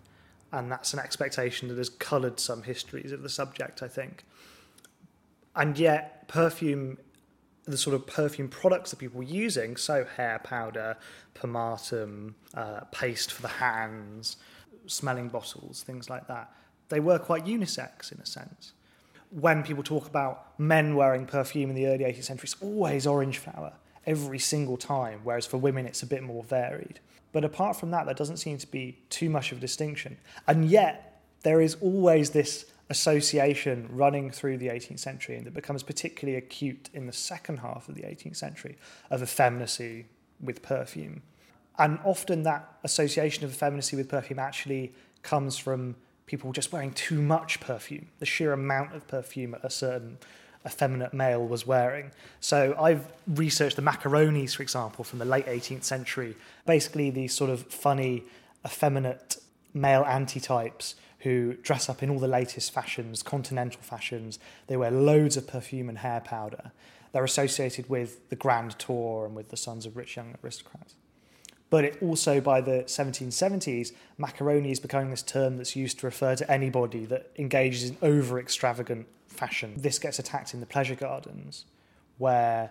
and 0.55 0.71
that's 0.71 0.93
an 0.93 1.01
expectation 1.01 1.67
that 1.69 1.79
has 1.79 1.89
coloured 1.89 2.39
some 2.39 2.63
histories 2.63 3.11
of 3.11 3.23
the 3.23 3.29
subject, 3.29 3.83
I 3.83 3.89
think. 3.89 4.25
And 5.57 5.77
yet, 5.77 6.29
perfume, 6.29 6.99
the 7.65 7.77
sort 7.77 7.95
of 7.95 8.07
perfume 8.07 8.49
products 8.49 8.91
that 8.91 8.99
people 8.99 9.19
were 9.19 9.25
using, 9.25 9.77
so 9.77 10.05
hair 10.05 10.41
powder, 10.45 10.97
pomatum, 11.35 12.35
uh, 12.55 12.81
paste 12.93 13.33
for 13.33 13.43
the 13.43 13.49
hands, 13.49 14.37
smelling 14.87 15.29
bottles, 15.29 15.83
things 15.83 16.09
like 16.09 16.29
that, 16.29 16.53
they 16.89 17.01
were 17.01 17.19
quite 17.19 17.45
unisex 17.45 18.13
in 18.13 18.21
a 18.21 18.27
sense. 18.27 18.75
When 19.31 19.65
people 19.65 19.83
talk 19.83 20.07
about 20.07 20.59
men 20.61 20.95
wearing 20.95 21.27
perfume 21.27 21.71
in 21.71 21.75
the 21.75 21.87
early 21.89 22.05
18th 22.05 22.25
century, 22.25 22.45
it's 22.45 22.63
always 22.63 23.09
orange 23.09 23.39
flower 23.39 23.73
every 24.07 24.39
single 24.39 24.77
time, 24.77 25.21
whereas 25.25 25.47
for 25.47 25.57
women 25.57 25.87
it's 25.87 26.03
a 26.03 26.07
bit 26.07 26.23
more 26.23 26.45
varied. 26.45 27.01
But 27.35 27.45
apart 27.45 27.75
from 27.75 27.91
that, 27.91 28.07
there 28.07 28.15
doesn't 28.15 28.37
seem 28.37 28.59
to 28.59 28.67
be 28.67 28.97
too 29.11 29.29
much 29.29 29.51
of 29.51 29.59
a 29.59 29.61
distinction. 29.61 30.17
And 30.47 30.65
yet, 30.71 31.21
there 31.43 31.61
is 31.61 31.77
always 31.81 32.31
this 32.31 32.65
association 32.89 33.89
running 33.91 34.31
through 34.31 34.59
the 34.59 34.69
18th 34.69 35.01
century 35.01 35.37
and 35.37 35.45
that 35.45 35.53
becomes 35.53 35.83
particularly 35.83 36.39
acute 36.39 36.91
in 36.93 37.07
the 37.07 37.13
second 37.13 37.59
half 37.59 37.89
of 37.89 37.97
the 37.97 38.03
18th 38.03 38.37
century 38.37 38.79
of 39.11 39.21
effeminacy 39.21 40.07
with 40.41 40.63
perfume. 40.63 41.23
And 41.77 41.99
often 42.05 42.45
that 42.45 42.79
association 42.85 43.45
of 43.45 43.51
effeminacy 43.51 43.97
with 43.97 44.09
perfume 44.09 44.39
actually 44.39 44.95
comes 45.23 45.59
from 45.59 45.97
people 46.27 46.53
just 46.53 46.73
wearing 46.73 46.93
too 46.93 47.21
much 47.21 47.59
perfume, 47.59 48.07
the 48.21 48.27
sheer 48.27 48.53
amount 48.53 48.95
of 48.95 49.09
perfume 49.09 49.55
at 49.55 49.65
a 49.65 49.71
certain 49.71 50.19
effeminate 50.67 51.13
male 51.13 51.47
was 51.47 51.67
wearing. 51.67 52.11
So 52.41 52.75
I've 52.79 53.07
researched 53.27 53.77
the 53.77 53.83
macaronis, 53.83 54.57
for 54.57 54.63
example, 54.63 55.05
from 55.05 55.19
the 55.19 55.25
late 55.25 55.47
18th 55.47 55.85
century, 55.85 56.37
basically 56.67 57.11
these 57.11 57.35
sort 57.35 57.51
of 57.51 57.63
funny, 57.67 58.25
effeminate 58.65 59.37
male 59.75 60.05
antitypes 60.05 60.95
who 61.21 61.55
dress 61.63 61.89
up 61.89 62.03
in 62.03 62.11
all 62.11 62.19
the 62.19 62.29
latest 62.29 62.73
fashions, 62.73 63.23
continental 63.23 63.81
fashions. 63.81 64.39
They 64.67 64.77
wear 64.77 64.91
loads 64.91 65.37
of 65.37 65.47
perfume 65.47 65.89
and 65.89 65.99
hair 65.99 66.21
powder. 66.21 66.73
They're 67.13 67.25
associated 67.25 67.89
with 67.89 68.29
the 68.29 68.37
Grand 68.37 68.79
Tour 68.79 69.25
and 69.25 69.35
with 69.35 69.49
the 69.49 69.57
sons 69.57 69.87
of 69.87 69.97
rich 69.97 70.17
young 70.17 70.35
aristocrats. 70.43 70.95
But 71.75 71.85
it 71.85 71.99
also, 72.01 72.41
by 72.41 72.61
the 72.61 72.85
1770s, 72.87 73.91
macaroni 74.17 74.71
is 74.71 74.79
becoming 74.79 75.11
this 75.11 75.23
term 75.23 75.57
that's 75.57 75.75
used 75.75 75.99
to 75.99 76.07
refer 76.07 76.37
to 76.37 76.49
anybody 76.49 77.05
that 77.07 77.33
engages 77.37 77.91
in 77.91 77.97
over 78.01 78.39
extravagant 78.39 79.09
fashion. 79.27 79.75
This 79.77 79.99
gets 79.99 80.21
attacked 80.21 80.55
in 80.55 80.61
the 80.61 80.67
pleasure 80.67 80.95
gardens, 80.95 81.65
where 82.19 82.71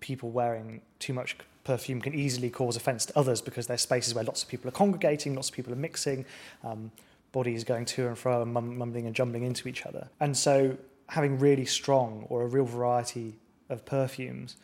people 0.00 0.32
wearing 0.32 0.80
too 0.98 1.12
much 1.12 1.36
perfume 1.62 2.00
can 2.00 2.12
easily 2.12 2.50
cause 2.50 2.74
offence 2.74 3.06
to 3.06 3.16
others 3.16 3.40
because 3.40 3.68
they're 3.68 3.78
spaces 3.78 4.16
where 4.16 4.24
lots 4.24 4.42
of 4.42 4.48
people 4.48 4.66
are 4.66 4.72
congregating, 4.72 5.36
lots 5.36 5.50
of 5.50 5.54
people 5.54 5.72
are 5.72 5.76
mixing, 5.76 6.24
um, 6.64 6.90
bodies 7.30 7.62
going 7.62 7.84
to 7.84 8.08
and 8.08 8.18
fro 8.18 8.42
and 8.42 8.52
mumbling 8.52 9.06
and 9.06 9.14
jumbling 9.14 9.44
into 9.44 9.68
each 9.68 9.86
other. 9.86 10.08
And 10.18 10.36
so 10.36 10.76
having 11.08 11.38
really 11.38 11.66
strong 11.66 12.26
or 12.28 12.42
a 12.42 12.48
real 12.48 12.64
variety 12.64 13.34
of 13.68 13.84
perfumes 13.84 14.56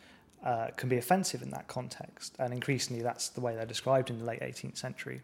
uh, 0.43 0.67
can 0.75 0.89
be 0.89 0.97
offensive 0.97 1.41
in 1.41 1.51
that 1.51 1.67
context. 1.67 2.35
And 2.39 2.53
increasingly, 2.53 3.01
that's 3.01 3.29
the 3.29 3.41
way 3.41 3.55
they're 3.55 3.65
described 3.65 4.09
in 4.09 4.19
the 4.19 4.25
late 4.25 4.41
18th 4.41 4.77
century 4.77 5.21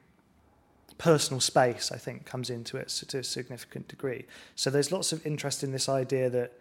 personal 0.97 1.39
space, 1.39 1.91
I 1.91 1.97
think, 1.97 2.25
comes 2.25 2.49
into 2.49 2.77
it 2.77 2.89
to 2.89 3.19
a 3.19 3.23
significant 3.23 3.87
degree. 3.87 4.25
So 4.55 4.69
there's 4.69 4.91
lots 4.91 5.11
of 5.13 5.25
interest 5.25 5.63
in 5.63 5.71
this 5.71 5.87
idea 5.87 6.29
that 6.29 6.53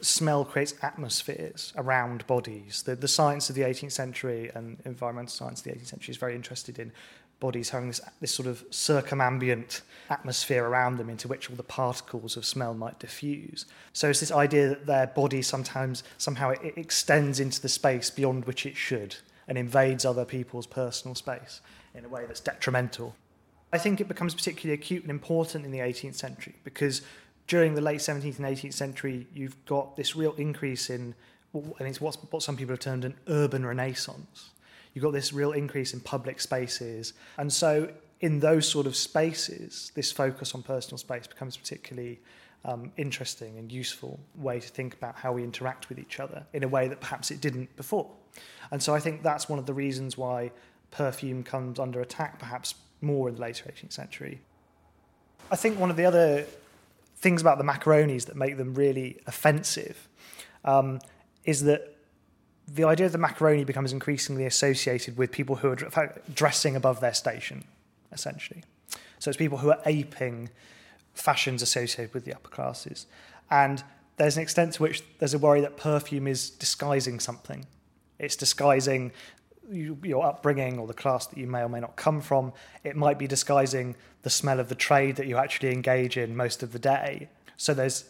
smell 0.00 0.44
creates 0.44 0.74
atmospheres 0.82 1.72
around 1.76 2.26
bodies. 2.26 2.82
The, 2.82 2.94
the 2.94 3.08
science 3.08 3.48
of 3.48 3.56
the 3.56 3.62
18th 3.62 3.92
century 3.92 4.50
and 4.54 4.78
environmental 4.84 5.30
science 5.30 5.60
of 5.60 5.64
the 5.64 5.78
18th 5.78 5.86
century 5.86 6.12
is 6.12 6.18
very 6.18 6.34
interested 6.34 6.78
in 6.78 6.92
bodies 7.40 7.70
having 7.70 7.88
this, 7.88 8.00
this 8.20 8.32
sort 8.32 8.48
of 8.48 8.68
circumambient 8.70 9.82
atmosphere 10.10 10.64
around 10.64 10.98
them 10.98 11.10
into 11.10 11.28
which 11.28 11.50
all 11.50 11.56
the 11.56 11.62
particles 11.62 12.36
of 12.36 12.44
smell 12.44 12.74
might 12.74 12.98
diffuse. 12.98 13.66
So 13.92 14.10
it's 14.10 14.20
this 14.20 14.32
idea 14.32 14.68
that 14.68 14.86
their 14.86 15.06
body 15.08 15.42
sometimes, 15.42 16.04
somehow 16.18 16.50
it, 16.50 16.74
extends 16.76 17.40
into 17.40 17.60
the 17.60 17.68
space 17.68 18.10
beyond 18.10 18.44
which 18.44 18.66
it 18.66 18.76
should 18.76 19.16
and 19.48 19.58
invades 19.58 20.04
other 20.04 20.24
people's 20.24 20.66
personal 20.66 21.14
space 21.14 21.60
in 21.94 22.04
a 22.04 22.08
way 22.08 22.24
that's 22.26 22.40
detrimental. 22.40 23.14
I 23.72 23.78
think 23.78 24.00
it 24.00 24.08
becomes 24.08 24.34
particularly 24.34 24.74
acute 24.80 25.02
and 25.02 25.10
important 25.10 25.64
in 25.64 25.70
the 25.70 25.80
18th 25.80 26.14
century 26.14 26.54
because 26.64 27.02
during 27.46 27.74
the 27.74 27.80
late 27.80 28.00
17th 28.00 28.38
and 28.38 28.46
18th 28.46 28.72
century, 28.72 29.26
you've 29.34 29.62
got 29.66 29.96
this 29.96 30.16
real 30.16 30.34
increase 30.34 30.88
in, 30.88 31.14
and 31.52 31.88
it's 31.88 32.00
what 32.00 32.42
some 32.42 32.56
people 32.56 32.72
have 32.72 32.80
termed 32.80 33.04
an 33.04 33.14
urban 33.28 33.66
renaissance. 33.66 34.50
You've 34.94 35.02
got 35.02 35.12
this 35.12 35.32
real 35.32 35.52
increase 35.52 35.92
in 35.92 36.00
public 36.00 36.40
spaces. 36.40 37.12
And 37.36 37.52
so, 37.52 37.90
in 38.20 38.40
those 38.40 38.66
sort 38.66 38.86
of 38.86 38.96
spaces, 38.96 39.92
this 39.94 40.10
focus 40.10 40.54
on 40.54 40.62
personal 40.62 40.98
space 40.98 41.26
becomes 41.26 41.56
particularly 41.56 42.20
um, 42.64 42.92
interesting 42.96 43.58
and 43.58 43.70
useful 43.70 44.18
way 44.36 44.60
to 44.60 44.68
think 44.68 44.94
about 44.94 45.16
how 45.16 45.32
we 45.32 45.44
interact 45.44 45.88
with 45.88 45.98
each 45.98 46.20
other 46.20 46.46
in 46.52 46.62
a 46.62 46.68
way 46.68 46.88
that 46.88 47.00
perhaps 47.00 47.30
it 47.30 47.40
didn't 47.40 47.74
before. 47.76 48.10
And 48.70 48.82
so 48.82 48.94
I 48.94 49.00
think 49.00 49.22
that's 49.22 49.48
one 49.48 49.58
of 49.58 49.66
the 49.66 49.74
reasons 49.74 50.16
why 50.16 50.52
perfume 50.90 51.42
comes 51.42 51.78
under 51.78 52.00
attack 52.00 52.38
perhaps 52.38 52.76
more 53.00 53.28
in 53.28 53.34
the 53.34 53.40
later 53.40 53.70
18th 53.70 53.92
century. 53.92 54.40
I 55.50 55.56
think 55.56 55.78
one 55.78 55.90
of 55.90 55.96
the 55.96 56.06
other 56.06 56.46
things 57.16 57.40
about 57.40 57.58
the 57.58 57.64
macaronis 57.64 58.26
that 58.26 58.36
make 58.36 58.56
them 58.56 58.74
really 58.74 59.20
offensive 59.26 60.08
um, 60.64 61.00
is 61.44 61.64
that 61.64 61.93
the 62.66 62.84
idea 62.84 63.06
of 63.06 63.12
the 63.12 63.18
macaroni 63.18 63.64
becomes 63.64 63.92
increasingly 63.92 64.46
associated 64.46 65.16
with 65.16 65.30
people 65.30 65.56
who 65.56 65.68
are 65.70 66.20
dressing 66.32 66.76
above 66.76 67.00
their 67.00 67.14
station, 67.14 67.64
essentially. 68.12 68.62
So 69.18 69.30
it's 69.30 69.36
people 69.36 69.58
who 69.58 69.70
are 69.70 69.80
aping 69.86 70.50
fashions 71.14 71.62
associated 71.62 72.14
with 72.14 72.24
the 72.24 72.34
upper 72.34 72.48
classes. 72.48 73.06
And 73.50 73.82
there's 74.16 74.36
an 74.36 74.42
extent 74.42 74.74
to 74.74 74.82
which 74.82 75.02
there's 75.18 75.34
a 75.34 75.38
worry 75.38 75.60
that 75.60 75.76
perfume 75.76 76.26
is 76.26 76.50
disguising 76.50 77.20
something. 77.20 77.66
It's 78.18 78.36
disguising 78.36 79.12
you, 79.70 79.98
your 80.02 80.24
upbringing 80.24 80.78
or 80.78 80.86
the 80.86 80.94
class 80.94 81.26
that 81.26 81.38
you 81.38 81.46
may 81.46 81.60
or 81.60 81.68
may 81.68 81.80
not 81.80 81.96
come 81.96 82.20
from. 82.20 82.52
It 82.82 82.96
might 82.96 83.18
be 83.18 83.26
disguising 83.26 83.96
the 84.22 84.30
smell 84.30 84.60
of 84.60 84.68
the 84.68 84.74
trade 84.74 85.16
that 85.16 85.26
you 85.26 85.36
actually 85.36 85.72
engage 85.72 86.16
in 86.16 86.36
most 86.36 86.62
of 86.62 86.72
the 86.72 86.78
day. 86.78 87.28
So 87.56 87.74
there's 87.74 88.04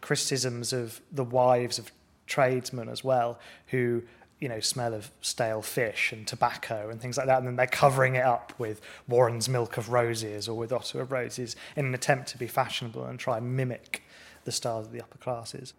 criticisms 0.00 0.72
of 0.72 1.00
the 1.10 1.24
wives 1.24 1.78
of 1.78 1.90
tradesmen 2.28 2.88
as 2.88 3.02
well 3.02 3.38
who 3.68 4.02
you 4.38 4.48
know 4.48 4.60
smell 4.60 4.94
of 4.94 5.10
stale 5.20 5.62
fish 5.62 6.12
and 6.12 6.26
tobacco 6.26 6.88
and 6.90 7.00
things 7.00 7.16
like 7.16 7.26
that 7.26 7.38
and 7.38 7.46
then 7.46 7.56
they're 7.56 7.66
covering 7.66 8.14
it 8.14 8.24
up 8.24 8.52
with 8.58 8.80
Warren's 9.08 9.48
milk 9.48 9.76
of 9.76 9.90
roses 9.90 10.48
or 10.48 10.56
with 10.56 10.72
Otto 10.72 11.00
of 11.00 11.10
roses 11.10 11.56
in 11.74 11.86
an 11.86 11.94
attempt 11.94 12.28
to 12.28 12.38
be 12.38 12.46
fashionable 12.46 13.04
and 13.04 13.18
try 13.18 13.38
and 13.38 13.56
mimic 13.56 14.02
the 14.44 14.52
styles 14.52 14.86
of 14.86 14.92
the 14.92 15.00
upper 15.00 15.18
classes 15.18 15.74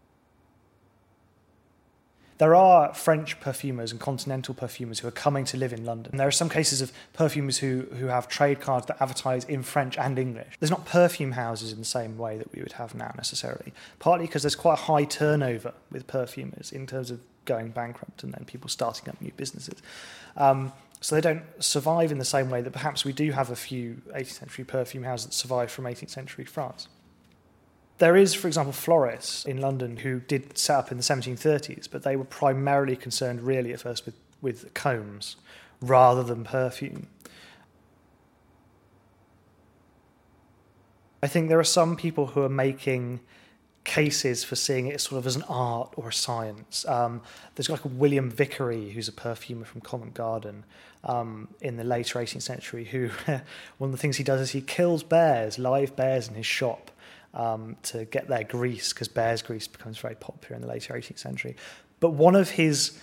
there 2.40 2.56
are 2.56 2.94
French 2.94 3.40
perfumers 3.42 3.92
and 3.92 4.00
continental 4.00 4.56
perfumers 4.56 5.00
who 5.00 5.08
are 5.08 5.12
coming 5.12 5.44
to 5.44 5.58
live 5.58 5.74
in 5.74 5.86
London. 5.86 6.12
And 6.12 6.20
there 6.20 6.28
are 6.28 6.32
some 6.32 6.48
cases 6.48 6.82
of 6.82 6.92
perfumers 7.12 7.58
who, 7.58 7.82
who 7.98 8.08
have 8.08 8.30
trade 8.30 8.62
cards 8.62 8.88
that 8.88 9.02
advertise 9.02 9.44
in 9.44 9.62
French 9.62 9.98
and 9.98 10.18
English. 10.18 10.56
There's 10.60 10.72
not 10.72 10.86
perfume 10.86 11.34
houses 11.34 11.74
in 11.74 11.80
the 11.80 11.86
same 11.86 12.18
way 12.18 12.38
that 12.38 12.52
we 12.54 12.62
would 12.62 12.72
have 12.74 12.96
now 12.96 13.12
necessarily, 13.18 13.74
partly 14.00 14.26
because 14.26 14.44
there's 14.44 14.56
quite 14.56 14.80
a 14.80 14.84
high 14.84 15.04
turnover 15.04 15.74
with 15.92 16.08
perfumers 16.08 16.72
in 16.72 16.88
terms 16.88 17.12
of 17.12 17.20
going 17.44 17.70
bankrupt 17.72 18.24
and 18.24 18.34
then 18.34 18.46
people 18.46 18.70
starting 18.70 19.10
up 19.10 19.22
new 19.22 19.34
businesses. 19.36 19.82
Um, 20.38 20.72
so 21.02 21.16
they 21.16 21.22
don't 21.22 21.44
survive 21.60 22.10
in 22.10 22.20
the 22.20 22.26
same 22.26 22.50
way 22.50 22.62
that 22.62 22.72
perhaps 22.72 23.04
we 23.04 23.12
do 23.12 23.32
have 23.32 23.50
a 23.50 23.56
few 23.56 24.02
18th 24.16 24.28
century 24.28 24.64
perfume 24.64 25.04
houses 25.04 25.28
that 25.28 25.34
survive 25.34 25.72
from 25.72 25.86
18th 25.86 26.10
century 26.10 26.46
France. 26.46 26.88
There 28.00 28.16
is, 28.16 28.34
for 28.34 28.48
example, 28.48 28.72
Floris 28.72 29.46
in 29.46 29.60
London 29.60 29.98
who 29.98 30.22
did 30.22 30.58
set 30.58 30.78
up 30.78 30.92
in 30.92 30.98
the 30.98 31.04
1730s, 31.04 31.88
but 31.92 32.04
they 32.04 32.16
were 32.16 32.26
primarily 32.26 32.96
concerned, 32.96 33.42
really, 33.42 33.74
at 33.74 33.82
first 33.82 34.06
with, 34.06 34.16
with 34.42 34.74
combs 34.74 35.36
rather 35.82 36.24
than 36.24 36.46
perfume. 36.46 37.08
I 41.22 41.28
think 41.28 41.50
there 41.50 41.60
are 41.60 41.66
some 41.66 41.98
people 41.98 42.28
who 42.28 42.42
are 42.42 42.50
making 42.50 43.20
cases 43.84 44.44
for 44.44 44.56
seeing 44.56 44.88
it 44.88 45.02
sort 45.02 45.20
of 45.20 45.28
as 45.28 45.36
an 45.36 45.44
art 45.50 45.94
or 45.98 46.10
a 46.10 46.14
science. 46.14 46.86
Um, 46.88 47.22
there's 47.56 47.70
like 47.70 47.84
a 47.84 47.90
William 47.90 48.30
Vickery, 48.30 48.92
who's 48.92 49.10
a 49.10 49.12
perfumer 49.14 49.66
from 49.66 49.82
Covent 49.82 50.14
Garden 50.14 50.64
um, 51.04 51.50
in 51.60 51.76
the 51.76 51.84
later 51.84 52.20
18th 52.20 52.42
century, 52.42 52.86
who 52.86 53.10
one 53.78 53.90
of 53.90 53.92
the 53.92 53.98
things 53.98 54.16
he 54.16 54.24
does 54.24 54.40
is 54.40 54.52
he 54.52 54.62
kills 54.62 55.04
bears, 55.04 55.60
live 55.60 55.96
bears 55.98 56.30
in 56.30 56.36
his 56.36 56.46
shop, 56.46 56.92
um, 57.34 57.78
to 57.84 58.06
get 58.06 58.28
their 58.28 58.44
grease 58.44 58.94
because 58.94 59.08
bear's 59.08 59.42
grease 59.42 59.68
becomes 59.68 59.98
very 59.98 60.16
popular 60.16 60.56
in 60.56 60.62
the 60.62 60.68
later 60.68 60.94
18th 60.94 61.20
century. 61.20 61.56
But 62.00 62.12
one 62.12 62.36
of 62.36 62.52
his 62.52 63.00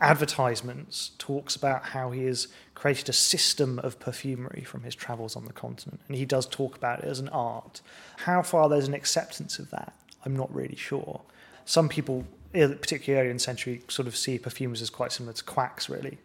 advertisements 0.00 1.12
talks 1.18 1.54
about 1.54 1.84
how 1.84 2.10
he 2.10 2.24
has 2.24 2.48
created 2.74 3.08
a 3.08 3.12
system 3.12 3.78
of 3.78 4.00
perfumery 4.00 4.64
from 4.64 4.82
his 4.82 4.94
travels 4.94 5.36
on 5.36 5.44
the 5.44 5.52
continent. 5.52 6.00
And 6.08 6.16
he 6.16 6.24
does 6.24 6.46
talk 6.46 6.76
about 6.76 6.98
it 6.98 7.04
as 7.04 7.20
an 7.20 7.28
art. 7.28 7.80
How 8.18 8.42
far 8.42 8.68
there's 8.68 8.88
an 8.88 8.94
acceptance 8.94 9.58
of 9.58 9.70
that, 9.70 9.94
I'm 10.24 10.36
not 10.36 10.52
really 10.52 10.76
sure. 10.76 11.22
Some 11.64 11.88
people, 11.88 12.26
particularly 12.52 13.20
early 13.20 13.30
in 13.30 13.36
the 13.36 13.42
century, 13.42 13.82
sort 13.88 14.08
of 14.08 14.16
see 14.16 14.38
perfumers 14.38 14.82
as 14.82 14.90
quite 14.90 15.12
similar 15.12 15.34
to 15.34 15.44
quacks, 15.44 15.88
really. 15.88 16.18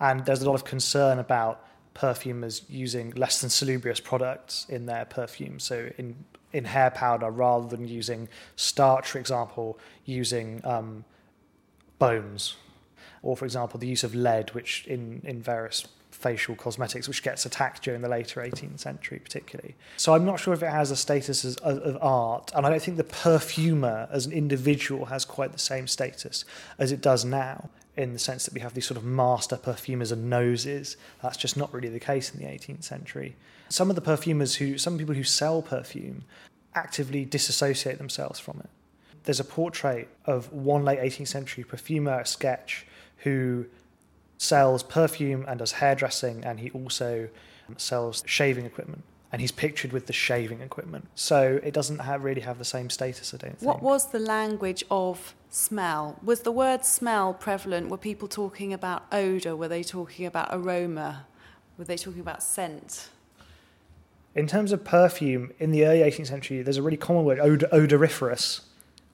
And 0.00 0.24
there's 0.24 0.40
a 0.40 0.46
lot 0.46 0.54
of 0.54 0.64
concern 0.64 1.18
about 1.18 1.66
perfumers 1.92 2.62
using 2.68 3.10
less 3.10 3.40
than 3.40 3.50
salubrious 3.50 4.00
products 4.00 4.64
in 4.70 4.86
their 4.86 5.04
perfume. 5.04 5.58
So 5.58 5.90
in 5.98 6.24
in 6.52 6.64
hair 6.64 6.90
powder, 6.90 7.30
rather 7.30 7.68
than 7.68 7.86
using 7.86 8.28
starch, 8.56 9.10
for 9.10 9.18
example, 9.18 9.78
using 10.04 10.64
um, 10.64 11.04
bones, 11.98 12.56
or 13.22 13.36
for 13.36 13.44
example, 13.44 13.78
the 13.78 13.86
use 13.86 14.04
of 14.04 14.14
lead, 14.14 14.54
which 14.54 14.86
in 14.86 15.20
in 15.24 15.42
various 15.42 15.86
facial 16.18 16.56
cosmetics, 16.56 17.06
which 17.06 17.22
gets 17.22 17.46
attacked 17.46 17.82
during 17.82 18.02
the 18.02 18.08
later 18.08 18.40
18th 18.40 18.80
century, 18.80 19.20
particularly. 19.20 19.76
So 19.96 20.14
I'm 20.14 20.24
not 20.24 20.40
sure 20.40 20.52
if 20.52 20.64
it 20.64 20.70
has 20.70 20.90
a 20.90 20.96
status 20.96 21.44
as, 21.44 21.56
of, 21.56 21.78
of 21.78 21.98
art, 22.02 22.50
and 22.54 22.66
I 22.66 22.70
don't 22.70 22.82
think 22.82 22.96
the 22.96 23.04
perfumer 23.04 24.08
as 24.10 24.26
an 24.26 24.32
individual 24.32 25.06
has 25.06 25.24
quite 25.24 25.52
the 25.52 25.60
same 25.60 25.86
status 25.86 26.44
as 26.76 26.90
it 26.90 27.00
does 27.00 27.24
now 27.24 27.70
in 27.96 28.12
the 28.12 28.18
sense 28.18 28.44
that 28.44 28.54
we 28.54 28.60
have 28.60 28.74
these 28.74 28.86
sort 28.86 28.96
of 28.96 29.04
master 29.04 29.56
perfumers 29.56 30.12
and 30.12 30.28
noses. 30.28 30.96
That's 31.22 31.36
just 31.36 31.56
not 31.56 31.72
really 31.72 31.88
the 31.88 32.00
case 32.00 32.32
in 32.32 32.40
the 32.40 32.46
18th 32.46 32.84
century. 32.84 33.36
Some 33.68 33.90
of 33.90 33.96
the 33.96 34.02
perfumers 34.02 34.56
who, 34.56 34.78
some 34.78 34.98
people 34.98 35.14
who 35.14 35.24
sell 35.24 35.62
perfume, 35.62 36.24
actively 36.74 37.24
disassociate 37.24 37.98
themselves 37.98 38.38
from 38.38 38.60
it. 38.60 38.70
There's 39.24 39.40
a 39.40 39.44
portrait 39.44 40.08
of 40.24 40.52
one 40.52 40.84
late 40.84 41.00
18th 41.00 41.28
century 41.28 41.64
perfumer 41.64 42.20
a 42.20 42.26
sketch 42.26 42.86
who 43.18 43.66
sells 44.38 44.82
perfume 44.82 45.44
and 45.48 45.58
does 45.58 45.72
hairdressing, 45.72 46.44
and 46.44 46.60
he 46.60 46.70
also 46.70 47.28
sells 47.76 48.22
shaving 48.26 48.64
equipment. 48.64 49.02
And 49.30 49.42
he's 49.42 49.52
pictured 49.52 49.92
with 49.92 50.06
the 50.06 50.14
shaving 50.14 50.62
equipment. 50.62 51.06
So 51.14 51.60
it 51.62 51.74
doesn't 51.74 51.98
have, 51.98 52.24
really 52.24 52.40
have 52.40 52.56
the 52.56 52.64
same 52.64 52.88
status, 52.88 53.34
I 53.34 53.36
don't 53.36 53.58
think. 53.58 53.68
What 53.68 53.82
was 53.82 54.10
the 54.10 54.18
language 54.18 54.84
of 54.90 55.34
smell? 55.50 56.18
Was 56.22 56.40
the 56.40 56.52
word 56.52 56.86
smell 56.86 57.34
prevalent? 57.34 57.90
Were 57.90 57.98
people 57.98 58.26
talking 58.26 58.72
about 58.72 59.04
odour? 59.12 59.54
Were 59.54 59.68
they 59.68 59.82
talking 59.82 60.24
about 60.24 60.48
aroma? 60.50 61.26
Were 61.76 61.84
they 61.84 61.98
talking 61.98 62.20
about 62.20 62.42
scent? 62.42 63.10
In 64.34 64.46
terms 64.46 64.72
of 64.72 64.84
perfume, 64.84 65.52
in 65.58 65.70
the 65.70 65.86
early 65.86 66.00
18th 66.00 66.28
century, 66.28 66.62
there's 66.62 66.76
a 66.76 66.82
really 66.82 66.96
common 66.96 67.24
word, 67.24 67.40
od- 67.40 67.64
odoriferous, 67.72 68.62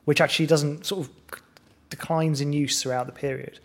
which 0.05 0.21
actually 0.21 0.47
doesn't 0.47 0.85
sort 0.85 1.07
of 1.07 1.41
declines 1.89 2.41
in 2.41 2.53
use 2.53 2.83
throughout 2.83 3.07
the 3.07 3.13
period. 3.13 3.59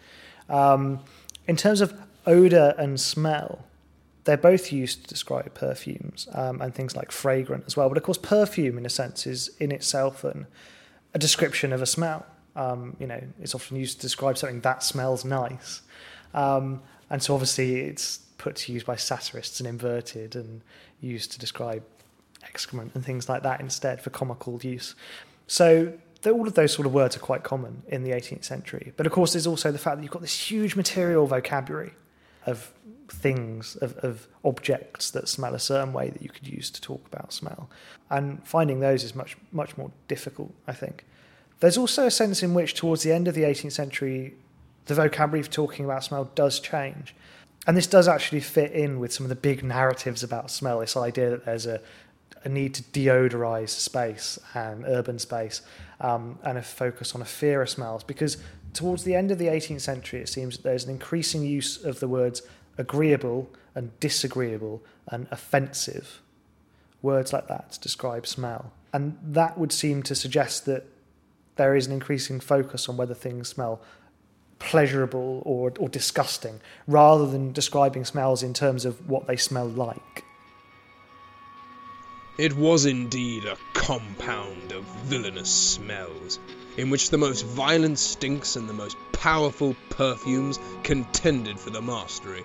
Um, 0.48 1.02
in 1.48 1.56
terms 1.56 1.82
of 1.82 2.00
odour 2.26 2.74
and 2.78 3.00
smell, 3.00 3.66
they're 4.24 4.38
both 4.38 4.72
used 4.72 5.04
to 5.04 5.10
describe 5.10 5.54
perfumes 5.54 6.28
um, 6.34 6.62
and 6.62 6.74
things 6.74 6.96
like 6.96 7.12
fragrant 7.12 7.64
as 7.66 7.76
well. 7.76 7.90
But 7.90 7.98
of 7.98 8.04
course, 8.04 8.18
perfume, 8.18 8.78
in 8.78 8.86
a 8.86 8.90
sense, 8.90 9.26
is 9.26 9.50
in 9.60 9.72
itself 9.72 10.24
an, 10.24 10.46
a 11.14 11.20
description 11.20 11.74
of 11.74 11.82
a 11.82 11.86
smell. 11.86 12.26
Um, 12.56 12.96
you 13.00 13.08
know, 13.08 13.22
it's 13.42 13.56
often 13.56 13.78
used 13.78 13.98
to 13.98 14.02
describe 14.02 14.38
something 14.38 14.62
that 14.62 14.84
smells 14.84 15.26
nice. 15.26 15.82
Um, 16.34 16.82
and 17.10 17.24
so 17.24 17.34
obviously 17.34 17.82
it's 17.82 18.20
put 18.38 18.56
to 18.58 18.72
use 18.72 18.84
by 18.84 18.96
satirists 18.96 19.60
and 19.60 19.68
inverted 19.68 20.36
and 20.36 20.62
used 21.02 21.32
to 21.34 21.40
describe 21.40 21.84
excrement 22.44 22.92
and 22.96 23.06
things 23.06 23.28
like 23.30 23.44
that 23.44 23.60
instead 23.60 24.02
for 24.02 24.10
comical 24.10 24.60
use. 24.62 24.96
So 25.48 25.94
all 26.26 26.48
of 26.48 26.54
those 26.54 26.74
sort 26.74 26.86
of 26.86 26.94
words 26.94 27.16
are 27.16 27.22
quite 27.22 27.44
common 27.44 27.84
in 27.88 28.04
the 28.04 28.12
18th 28.12 28.44
century. 28.44 28.94
But 28.98 29.06
of 29.06 29.12
course, 29.12 29.34
there's 29.34 29.48
also 29.48 29.72
the 29.72 29.78
fact 29.78 29.98
that 29.98 30.04
you've 30.04 30.12
got 30.12 30.22
this 30.22 30.52
huge 30.52 30.76
material 30.76 31.26
vocabulary 31.26 31.94
of 32.46 32.72
things, 33.08 33.76
of, 33.78 33.98
of 33.98 34.28
objects 34.44 35.12
that 35.12 35.28
smell 35.28 35.56
a 35.56 35.60
certain 35.60 35.94
way 35.94 36.10
that 36.10 36.22
you 36.22 36.30
could 36.30 36.48
use 36.48 36.70
to 36.72 36.82
talk 36.82 37.06
about 37.08 37.34
smell. 37.34 37.70
And 38.10 38.46
finding 38.46 38.80
those 38.80 39.04
is 39.04 39.16
much, 39.16 39.38
much 39.52 39.78
more 39.78 39.92
difficult, 40.08 40.54
I 40.68 40.74
think. 40.74 41.06
There's 41.60 41.78
also 41.78 42.06
a 42.06 42.12
sense 42.12 42.42
in 42.44 42.54
which, 42.54 42.74
towards 42.74 43.04
the 43.04 43.12
end 43.12 43.28
of 43.28 43.36
the 43.36 43.44
18th 43.44 43.74
century, 43.74 44.36
the 44.86 44.96
vocabulary 44.96 45.44
for 45.44 45.52
talking 45.52 45.86
about 45.86 46.04
smell 46.04 46.32
does 46.36 46.60
change. 46.60 47.16
And 47.68 47.76
this 47.76 47.88
does 47.88 48.08
actually 48.08 48.40
fit 48.40 48.72
in 48.72 49.00
with 49.00 49.14
some 49.14 49.26
of 49.26 49.30
the 49.30 49.36
big 49.36 49.64
narratives 49.64 50.24
about 50.24 50.50
smell 50.50 50.80
this 50.80 50.96
idea 50.96 51.30
that 51.30 51.46
there's 51.46 51.66
a, 51.66 51.82
a 52.44 52.50
need 52.50 52.74
to 52.76 52.84
deodorize 52.84 53.70
space 53.70 54.40
and 54.54 54.86
urban 54.86 55.20
space 55.20 55.62
um, 56.00 56.40
and 56.44 56.58
a 56.58 56.62
focus 56.62 57.14
on 57.14 57.22
a 57.22 57.26
fear 57.26 57.62
of 57.62 57.70
smells. 57.70 58.04
Because 58.04 58.38
towards 58.74 59.04
the 59.04 59.16
end 59.16 59.32
of 59.32 59.38
the 59.38 59.48
18th 59.48 59.82
century, 59.82 60.22
it 60.22 60.30
seems 60.30 60.58
that 60.58 60.64
there's 60.64 60.86
an 60.86 60.92
increasing 60.92 61.44
use 61.44 61.84
of 61.84 62.00
the 62.00 62.08
words 62.08 62.42
agreeable 62.78 63.50
and 63.76 63.98
disagreeable 64.00 64.82
and 65.08 65.28
offensive. 65.32 66.22
Words 67.02 67.34
like 67.34 67.48
that 67.48 67.74
to 67.74 67.80
describe 67.80 68.26
smell. 68.26 68.72
And 68.94 69.18
that 69.22 69.58
would 69.58 69.72
seem 69.72 70.02
to 70.04 70.16
suggest 70.16 70.66
that 70.66 70.86
there 71.56 71.76
is 71.76 71.88
an 71.88 71.94
increasing 71.94 72.40
focus 72.40 72.88
on 72.88 72.98
whether 72.98 73.14
things 73.14 73.50
smell 73.50 73.82
pleasurable 74.60 75.42
or, 75.46 75.74
or 75.80 75.90
disgusting, 75.90 76.60
rather 76.88 77.26
than 77.26 77.52
describing 77.52 78.06
smells 78.06 78.44
in 78.44 78.54
terms 78.54 78.86
of 78.86 79.10
what 79.10 79.28
they 79.28 79.36
smell 79.36 79.68
like. 79.68 80.24
It 82.38 82.56
was 82.56 82.86
indeed 82.86 83.46
a 83.46 83.58
compound 83.74 84.72
of 84.72 84.84
villainous 85.04 85.50
smells, 85.50 86.40
in 86.78 86.90
which 86.90 87.10
the 87.10 87.18
most 87.18 87.46
violent 87.46 88.00
stinks 88.00 88.56
and 88.56 88.70
the 88.70 88.74
most 88.74 88.96
powerful 89.12 89.76
perfumes 89.90 90.60
contended 90.84 91.60
for 91.60 91.72
the 91.72 91.82
mastery. 91.82 92.44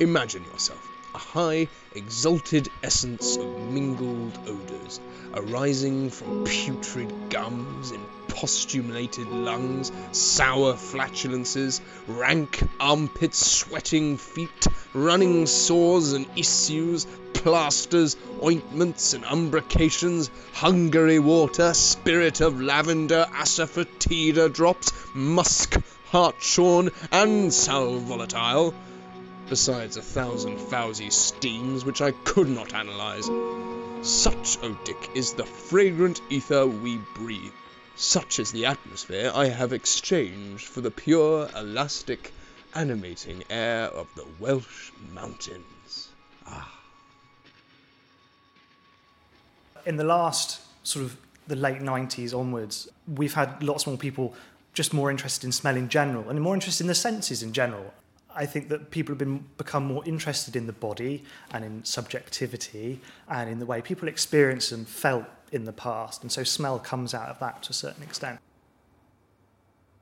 Imagine 0.00 0.42
yourself 0.44 0.88
a 1.14 1.18
high, 1.18 1.68
exalted 1.94 2.68
essence 2.82 3.36
of 3.36 3.60
mingled 3.72 4.38
odours, 4.46 5.00
arising 5.34 6.10
from 6.10 6.44
putrid 6.44 7.12
gums, 7.30 7.92
imposthumated 8.38 9.26
lungs, 9.44 9.90
sour 10.12 10.74
flatulences, 10.74 11.80
rank 12.06 12.62
armpits, 12.78 13.44
sweating 13.44 14.16
feet, 14.16 14.66
running 14.94 15.44
sores 15.46 16.12
and 16.12 16.26
issues, 16.36 17.06
plasters, 17.34 18.16
ointments 18.42 19.12
and 19.12 19.24
embrocations, 19.24 20.30
Hungary 20.52 21.18
water, 21.18 21.74
spirit 21.74 22.40
of 22.40 22.60
lavender, 22.60 23.26
asafoetida 23.32 24.52
drops, 24.52 24.92
musk, 25.14 25.76
hartshorn, 26.06 26.90
and 27.10 27.52
sal 27.52 27.98
volatile, 27.98 28.72
besides 29.48 29.96
a 29.96 30.02
thousand 30.02 30.58
fowsy 30.58 31.10
steams 31.10 31.84
which 31.84 32.00
I 32.00 32.12
could 32.12 32.48
not 32.48 32.72
analyze. 32.72 33.28
Such, 34.02 34.62
O 34.62 34.78
Dick, 34.84 35.10
is 35.14 35.32
the 35.32 35.44
fragrant 35.44 36.20
ether 36.30 36.66
we 36.66 37.00
breathe. 37.14 37.52
Such 38.00 38.38
is 38.38 38.52
the 38.52 38.64
atmosphere 38.64 39.32
I 39.34 39.48
have 39.48 39.72
exchanged 39.72 40.66
for 40.68 40.80
the 40.80 40.90
pure, 40.90 41.50
elastic, 41.56 42.32
animating 42.74 43.42
air 43.50 43.86
of 43.86 44.06
the 44.14 44.24
Welsh 44.38 44.92
mountains. 45.12 46.08
Ah. 46.46 46.78
in 49.84 49.96
the 49.96 50.04
last 50.04 50.60
sort 50.84 51.04
of 51.04 51.16
the 51.48 51.56
late 51.56 51.80
90s 51.80 52.38
onwards, 52.38 52.88
we've 53.16 53.34
had 53.34 53.62
lots 53.62 53.86
more 53.86 53.96
people 53.96 54.34
just 54.74 54.94
more 54.94 55.10
interested 55.10 55.44
in 55.46 55.50
smell 55.50 55.76
in 55.76 55.88
general 55.88 56.28
and 56.28 56.40
more 56.40 56.54
interested 56.54 56.84
in 56.84 56.88
the 56.88 56.94
senses 56.94 57.42
in 57.42 57.52
general. 57.52 57.92
I 58.32 58.46
think 58.46 58.68
that 58.68 58.90
people 58.90 59.12
have 59.12 59.18
been 59.18 59.44
become 59.56 59.84
more 59.84 60.04
interested 60.04 60.54
in 60.54 60.66
the 60.66 60.72
body 60.72 61.24
and 61.50 61.64
in 61.64 61.84
subjectivity 61.84 63.00
and 63.28 63.50
in 63.50 63.58
the 63.58 63.66
way 63.66 63.80
people 63.82 64.06
experience 64.06 64.70
and 64.70 64.86
felt 64.86 65.24
in 65.52 65.64
the 65.64 65.72
past, 65.72 66.22
and 66.22 66.30
so 66.30 66.44
smell 66.44 66.78
comes 66.78 67.14
out 67.14 67.28
of 67.28 67.38
that 67.40 67.62
to 67.64 67.70
a 67.70 67.74
certain 67.74 68.02
extent. 68.02 68.38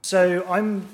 So 0.02 0.44
I'm 0.48 0.86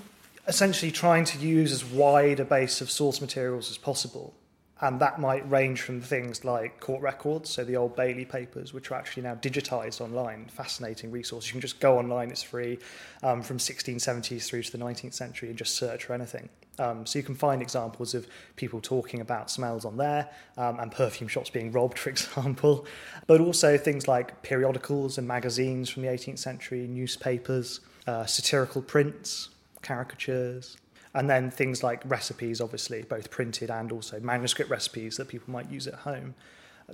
essentially 0.46 0.90
trying 0.90 1.24
to 1.26 1.38
use 1.38 1.72
as 1.72 1.84
wide 1.84 2.40
a 2.40 2.44
base 2.44 2.80
of 2.80 2.90
source 2.90 3.20
materials 3.20 3.70
as 3.70 3.78
possible 3.78 4.34
and 4.82 4.98
that 5.00 5.20
might 5.20 5.48
range 5.48 5.80
from 5.80 6.00
things 6.00 6.44
like 6.44 6.80
court 6.80 7.00
records, 7.02 7.48
so 7.48 7.62
the 7.62 7.76
old 7.76 7.94
Bailey 7.94 8.24
papers, 8.24 8.74
which 8.74 8.90
are 8.90 8.96
actually 8.96 9.22
now 9.22 9.36
digitized 9.36 10.00
online, 10.00 10.46
fascinating 10.46 11.12
resource. 11.12 11.46
You 11.46 11.52
can 11.52 11.60
just 11.60 11.78
go 11.78 11.98
online, 11.98 12.30
it's 12.30 12.42
free, 12.42 12.78
um, 13.22 13.42
from 13.42 13.58
1670s 13.58 14.44
through 14.44 14.64
to 14.64 14.72
the 14.72 14.78
19th 14.78 15.14
century 15.14 15.50
and 15.50 15.56
just 15.56 15.76
search 15.76 16.06
for 16.06 16.14
anything. 16.14 16.48
Um, 16.80 17.06
so 17.06 17.18
you 17.18 17.22
can 17.22 17.36
find 17.36 17.62
examples 17.62 18.12
of 18.12 18.26
people 18.56 18.80
talking 18.80 19.20
about 19.20 19.52
smells 19.52 19.84
on 19.84 19.98
there 19.98 20.28
um, 20.56 20.80
and 20.80 20.90
perfume 20.90 21.28
shops 21.28 21.48
being 21.48 21.70
robbed, 21.70 21.98
for 22.00 22.10
example, 22.10 22.84
but 23.28 23.40
also 23.40 23.78
things 23.78 24.08
like 24.08 24.42
periodicals 24.42 25.16
and 25.16 25.28
magazines 25.28 25.90
from 25.90 26.02
the 26.02 26.08
18th 26.08 26.40
century, 26.40 26.88
newspapers, 26.88 27.80
uh, 28.08 28.26
satirical 28.26 28.82
prints, 28.82 29.50
caricatures, 29.80 30.76
and 31.14 31.28
then 31.28 31.50
things 31.50 31.82
like 31.82 32.02
recipes, 32.04 32.60
obviously, 32.60 33.02
both 33.02 33.30
printed 33.30 33.70
and 33.70 33.92
also 33.92 34.18
manuscript 34.20 34.70
recipes 34.70 35.16
that 35.18 35.28
people 35.28 35.52
might 35.52 35.70
use 35.70 35.86
at 35.86 35.94
home. 35.94 36.34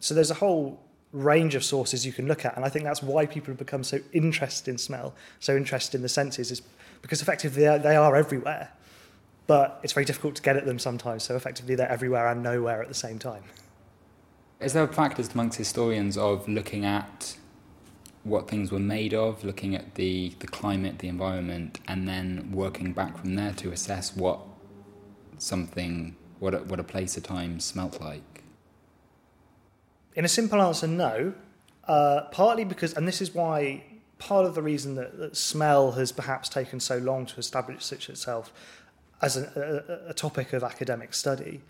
So 0.00 0.14
there's 0.14 0.30
a 0.30 0.34
whole 0.34 0.80
range 1.12 1.54
of 1.54 1.64
sources 1.64 2.04
you 2.04 2.12
can 2.12 2.26
look 2.26 2.44
at, 2.44 2.56
and 2.56 2.64
I 2.64 2.68
think 2.68 2.84
that's 2.84 3.02
why 3.02 3.26
people 3.26 3.52
have 3.52 3.58
become 3.58 3.84
so 3.84 4.00
interested 4.12 4.70
in 4.70 4.78
smell, 4.78 5.14
so 5.40 5.56
interested 5.56 5.96
in 5.96 6.02
the 6.02 6.08
senses, 6.08 6.50
is 6.50 6.62
because 7.00 7.22
effectively 7.22 7.62
they 7.62 7.68
are, 7.68 7.78
they 7.78 7.96
are 7.96 8.16
everywhere, 8.16 8.70
but 9.46 9.80
it's 9.82 9.92
very 9.92 10.04
difficult 10.04 10.34
to 10.34 10.42
get 10.42 10.56
at 10.56 10.66
them 10.66 10.78
sometimes. 10.78 11.22
So 11.22 11.36
effectively 11.36 11.74
they're 11.76 11.90
everywhere 11.90 12.28
and 12.28 12.42
nowhere 12.42 12.82
at 12.82 12.88
the 12.88 12.94
same 12.94 13.18
time. 13.18 13.44
Is 14.60 14.72
there 14.72 14.82
a 14.82 14.88
practice 14.88 15.32
amongst 15.32 15.56
historians 15.56 16.18
of 16.18 16.48
looking 16.48 16.84
at 16.84 17.36
what 18.28 18.48
things 18.48 18.70
were 18.70 18.78
made 18.78 19.14
of, 19.14 19.44
looking 19.44 19.74
at 19.74 19.94
the, 19.94 20.34
the 20.38 20.46
climate, 20.46 20.98
the 20.98 21.08
environment, 21.08 21.80
and 21.88 22.08
then 22.08 22.50
working 22.52 22.92
back 22.92 23.18
from 23.18 23.34
there 23.34 23.52
to 23.54 23.70
assess 23.70 24.14
what 24.16 24.40
something 25.38 26.16
what 26.38 26.54
a, 26.54 26.58
what 26.58 26.78
a 26.78 26.84
place 26.84 27.16
a 27.16 27.20
time 27.20 27.60
smelt 27.60 28.00
like? 28.00 28.44
In 30.14 30.24
a 30.24 30.28
simple 30.28 30.60
answer, 30.62 30.86
no. 30.86 31.34
Uh, 31.84 32.22
partly 32.30 32.64
because, 32.64 32.92
and 32.94 33.08
this 33.08 33.20
is 33.20 33.34
why 33.34 33.84
part 34.18 34.44
of 34.44 34.54
the 34.54 34.62
reason 34.62 34.94
that, 34.96 35.18
that 35.18 35.36
smell 35.36 35.92
has 35.92 36.12
perhaps 36.12 36.48
taken 36.48 36.80
so 36.80 36.98
long 36.98 37.24
to 37.26 37.38
establish 37.38 37.90
itself 37.92 38.52
as 39.22 39.36
a, 39.36 40.04
a, 40.06 40.10
a 40.10 40.14
topic 40.14 40.52
of 40.52 40.62
academic 40.62 41.14
study 41.14 41.62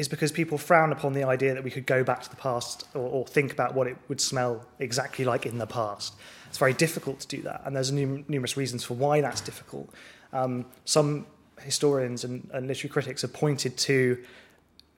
is 0.00 0.08
because 0.08 0.32
people 0.32 0.56
frown 0.56 0.92
upon 0.92 1.12
the 1.12 1.24
idea 1.24 1.52
that 1.52 1.62
we 1.62 1.70
could 1.70 1.84
go 1.84 2.02
back 2.02 2.22
to 2.22 2.30
the 2.30 2.36
past 2.36 2.86
or, 2.94 3.02
or 3.02 3.26
think 3.26 3.52
about 3.52 3.74
what 3.74 3.86
it 3.86 3.96
would 4.08 4.20
smell 4.20 4.64
exactly 4.78 5.26
like 5.26 5.44
in 5.44 5.58
the 5.58 5.66
past. 5.66 6.14
It's 6.48 6.58
very 6.58 6.72
difficult 6.72 7.20
to 7.20 7.28
do 7.28 7.42
that, 7.42 7.62
and 7.64 7.76
there's 7.76 7.92
num- 7.92 8.24
numerous 8.26 8.56
reasons 8.56 8.82
for 8.82 8.94
why 8.94 9.20
that's 9.20 9.42
difficult. 9.42 9.92
Um, 10.32 10.64
some 10.86 11.26
historians 11.60 12.24
and, 12.24 12.48
and 12.52 12.66
literary 12.66 12.90
critics 12.90 13.22
have 13.22 13.34
pointed 13.34 13.76
to 13.76 14.18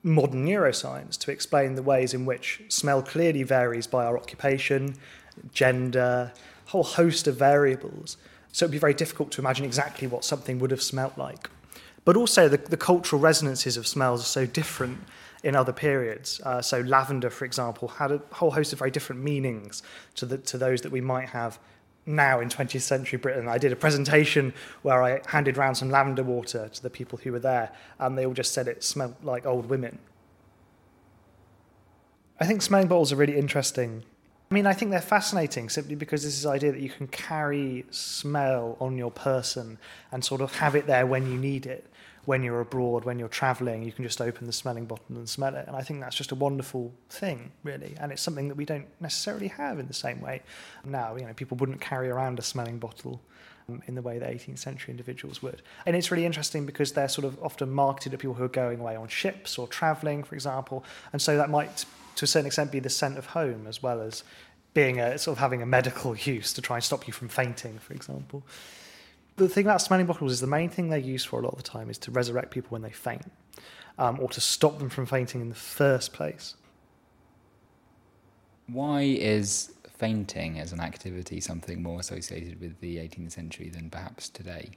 modern 0.03 0.45
neuroscience 0.45 1.17
to 1.17 1.31
explain 1.31 1.75
the 1.75 1.83
ways 1.83 2.13
in 2.13 2.25
which 2.25 2.61
smell 2.69 3.01
clearly 3.03 3.43
varies 3.43 3.87
by 3.87 4.05
our 4.05 4.17
occupation, 4.17 4.95
gender, 5.53 6.31
a 6.65 6.69
whole 6.69 6.83
host 6.83 7.27
of 7.27 7.35
variables. 7.35 8.15
So 8.53 8.65
it'd 8.65 8.71
be 8.71 8.77
very 8.77 8.93
difficult 8.93 9.31
to 9.31 9.41
imagine 9.41 9.65
exactly 9.65 10.07
what 10.07 10.23
something 10.23 10.59
would 10.59 10.71
have 10.71 10.81
smelt 10.81 11.17
like. 11.17 11.49
But 12.05 12.17
also, 12.17 12.49
the, 12.49 12.57
the 12.57 12.77
cultural 12.77 13.21
resonances 13.21 13.77
of 13.77 13.87
smells 13.87 14.21
are 14.21 14.25
so 14.25 14.45
different 14.45 14.99
in 15.43 15.55
other 15.55 15.73
periods. 15.73 16.41
Uh, 16.43 16.61
so, 16.61 16.81
lavender, 16.81 17.29
for 17.29 17.45
example, 17.45 17.87
had 17.87 18.11
a 18.11 18.21
whole 18.31 18.51
host 18.51 18.73
of 18.73 18.79
very 18.79 18.91
different 18.91 19.21
meanings 19.21 19.83
to, 20.15 20.25
the, 20.25 20.37
to 20.39 20.57
those 20.57 20.81
that 20.81 20.91
we 20.91 21.01
might 21.01 21.29
have 21.29 21.59
now 22.05 22.39
in 22.41 22.49
20th 22.49 22.81
century 22.81 23.17
Britain. 23.17 23.47
I 23.47 23.57
did 23.57 23.71
a 23.71 23.77
presentation 23.77 24.53
where 24.81 25.01
I 25.01 25.21
handed 25.27 25.55
round 25.55 25.77
some 25.77 25.89
lavender 25.89 26.23
water 26.23 26.69
to 26.73 26.83
the 26.83 26.89
people 26.89 27.19
who 27.19 27.31
were 27.31 27.39
there, 27.39 27.71
and 27.99 28.17
they 28.17 28.25
all 28.25 28.33
just 28.33 28.51
said 28.51 28.67
it 28.67 28.83
smelled 28.83 29.15
like 29.23 29.45
old 29.45 29.69
women. 29.69 29.99
I 32.39 32.45
think 32.45 32.61
smelling 32.61 32.87
bottles 32.87 33.13
are 33.13 33.15
really 33.15 33.37
interesting 33.37 34.03
I 34.53 34.55
mean, 34.55 34.67
I 34.67 34.73
think 34.73 34.91
they're 34.91 35.01
fascinating 35.01 35.67
simply 35.67 35.95
because 35.95 36.21
this 36.23 36.37
is 36.37 36.45
idea 36.45 36.71
that 36.71 36.79
you 36.79 36.91
can 36.91 37.07
carry 37.07 37.85
smell 37.89 38.77
on 38.79 38.99
your 38.99 39.09
person 39.09 39.79
and 40.11 40.23
sort 40.23 40.41
of 40.41 40.53
have 40.57 40.75
it 40.75 40.85
there 40.85 41.07
when 41.07 41.25
you 41.25 41.39
need 41.39 41.65
it. 41.65 41.87
When 42.25 42.43
you're 42.43 42.61
abroad, 42.61 43.03
when 43.03 43.17
you're 43.17 43.29
traveling, 43.29 43.81
you 43.81 43.91
can 43.91 44.03
just 44.03 44.21
open 44.21 44.45
the 44.45 44.53
smelling 44.53 44.85
bottle 44.85 45.15
and 45.15 45.27
smell 45.27 45.55
it. 45.55 45.65
And 45.65 45.75
I 45.75 45.81
think 45.81 46.01
that's 46.01 46.15
just 46.15 46.31
a 46.31 46.35
wonderful 46.35 46.93
thing, 47.09 47.51
really. 47.63 47.95
And 47.99 48.11
it's 48.11 48.21
something 48.21 48.47
that 48.47 48.53
we 48.53 48.63
don't 48.63 48.85
necessarily 49.01 49.47
have 49.47 49.79
in 49.79 49.87
the 49.87 49.93
same 49.95 50.21
way. 50.21 50.43
Now, 50.85 51.15
you 51.15 51.25
know, 51.25 51.33
people 51.33 51.57
wouldn't 51.57 51.81
carry 51.81 52.11
around 52.11 52.37
a 52.37 52.43
smelling 52.43 52.77
bottle 52.77 53.21
um, 53.67 53.81
in 53.87 53.95
the 53.95 54.03
way 54.03 54.19
that 54.19 54.31
18th 54.31 54.59
century 54.59 54.91
individuals 54.91 55.41
would. 55.41 55.63
And 55.87 55.95
it's 55.95 56.11
really 56.11 56.27
interesting 56.27 56.67
because 56.67 56.91
they're 56.91 57.09
sort 57.09 57.25
of 57.25 57.41
often 57.41 57.71
marketed 57.71 58.13
at 58.13 58.19
people 58.19 58.35
who 58.35 58.43
are 58.43 58.49
going 58.49 58.81
away 58.81 58.95
on 58.97 59.07
ships 59.07 59.57
or 59.57 59.67
traveling, 59.67 60.23
for 60.23 60.35
example. 60.35 60.85
And 61.11 61.19
so 61.19 61.37
that 61.37 61.49
might 61.49 61.85
to 62.15 62.25
a 62.25 62.27
certain 62.27 62.47
extent 62.47 62.71
be 62.71 62.79
the 62.79 62.89
scent 62.89 63.17
of 63.17 63.27
home 63.27 63.67
as 63.67 63.81
well 63.81 64.01
as 64.01 64.23
being 64.73 64.99
a 64.99 65.17
sort 65.17 65.37
of 65.37 65.39
having 65.39 65.61
a 65.61 65.65
medical 65.65 66.15
use 66.17 66.53
to 66.53 66.61
try 66.61 66.77
and 66.77 66.83
stop 66.83 67.07
you 67.07 67.13
from 67.13 67.29
fainting, 67.29 67.79
for 67.79 67.93
example. 67.93 68.43
The 69.35 69.49
thing 69.49 69.65
about 69.65 69.81
smelling 69.81 70.05
bottles 70.05 70.31
is 70.31 70.41
the 70.41 70.47
main 70.47 70.69
thing 70.69 70.89
they're 70.89 70.99
used 70.99 71.27
for 71.27 71.39
a 71.39 71.43
lot 71.43 71.53
of 71.53 71.57
the 71.57 71.63
time 71.63 71.89
is 71.89 71.97
to 71.99 72.11
resurrect 72.11 72.51
people 72.51 72.69
when 72.69 72.83
they 72.83 72.91
faint, 72.91 73.31
um, 73.97 74.19
or 74.19 74.29
to 74.29 74.41
stop 74.41 74.77
them 74.77 74.89
from 74.89 75.05
fainting 75.05 75.41
in 75.41 75.49
the 75.49 75.55
first 75.55 76.13
place. 76.13 76.55
Why 78.67 79.01
is 79.01 79.73
fainting 79.97 80.59
as 80.59 80.71
an 80.71 80.79
activity 80.79 81.39
something 81.39 81.81
more 81.81 81.99
associated 81.99 82.61
with 82.61 82.79
the 82.79 82.97
18th 82.97 83.31
century 83.31 83.69
than 83.69 83.89
perhaps 83.89 84.29
today? 84.29 84.71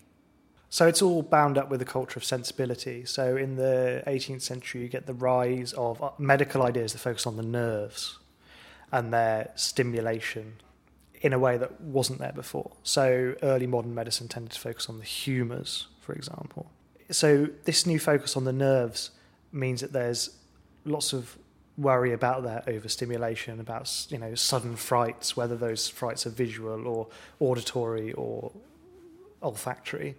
So 0.77 0.87
it's 0.87 1.01
all 1.01 1.23
bound 1.23 1.57
up 1.57 1.71
with 1.71 1.81
the 1.81 1.87
culture 1.87 2.19
of 2.19 2.25
sensibility. 2.25 3.07
So 3.07 3.35
in 3.35 3.57
the 3.57 4.03
18th 4.07 4.43
century, 4.43 4.83
you 4.83 4.89
get 4.89 5.07
the 5.07 5.15
rise 5.15 5.73
of 5.73 6.03
uh, 6.03 6.11
medical 6.19 6.63
ideas 6.63 6.93
that 6.93 6.99
focus 6.99 7.27
on 7.27 7.39
the 7.39 7.43
nerves 7.43 8.19
and 8.93 9.11
their 9.11 9.53
stimulation 9.55 10.57
in 11.23 11.33
a 11.33 11.39
way 11.39 11.57
that 11.57 11.81
wasn't 11.81 12.19
there 12.19 12.35
before. 12.35 12.73
So 12.83 13.37
early 13.43 13.67
modern 13.67 13.95
medicine 13.95 14.29
tended 14.29 14.53
to 14.53 14.61
focus 14.61 14.91
on 14.91 14.99
the 14.99 15.05
humours, 15.05 15.87
for 16.03 16.13
example. 16.13 16.71
So 17.11 17.49
this 17.65 17.87
new 17.87 17.99
focus 17.99 18.37
on 18.37 18.45
the 18.45 18.53
nerves 18.53 19.13
means 19.53 19.81
that 19.81 19.95
there's 19.95 20.37
lots 20.85 21.15
of 21.15 21.39
worry 21.79 22.13
about 22.13 22.43
that 22.43 22.69
overstimulation, 22.69 23.61
about 23.61 23.91
you 24.11 24.19
know 24.19 24.35
sudden 24.35 24.77
frights, 24.77 25.39
whether 25.39 25.57
those 25.57 25.89
frights 25.89 26.27
are 26.27 26.31
visual 26.45 26.87
or 26.87 27.07
auditory 27.41 28.13
or 28.13 28.53
olfactory, 29.43 30.17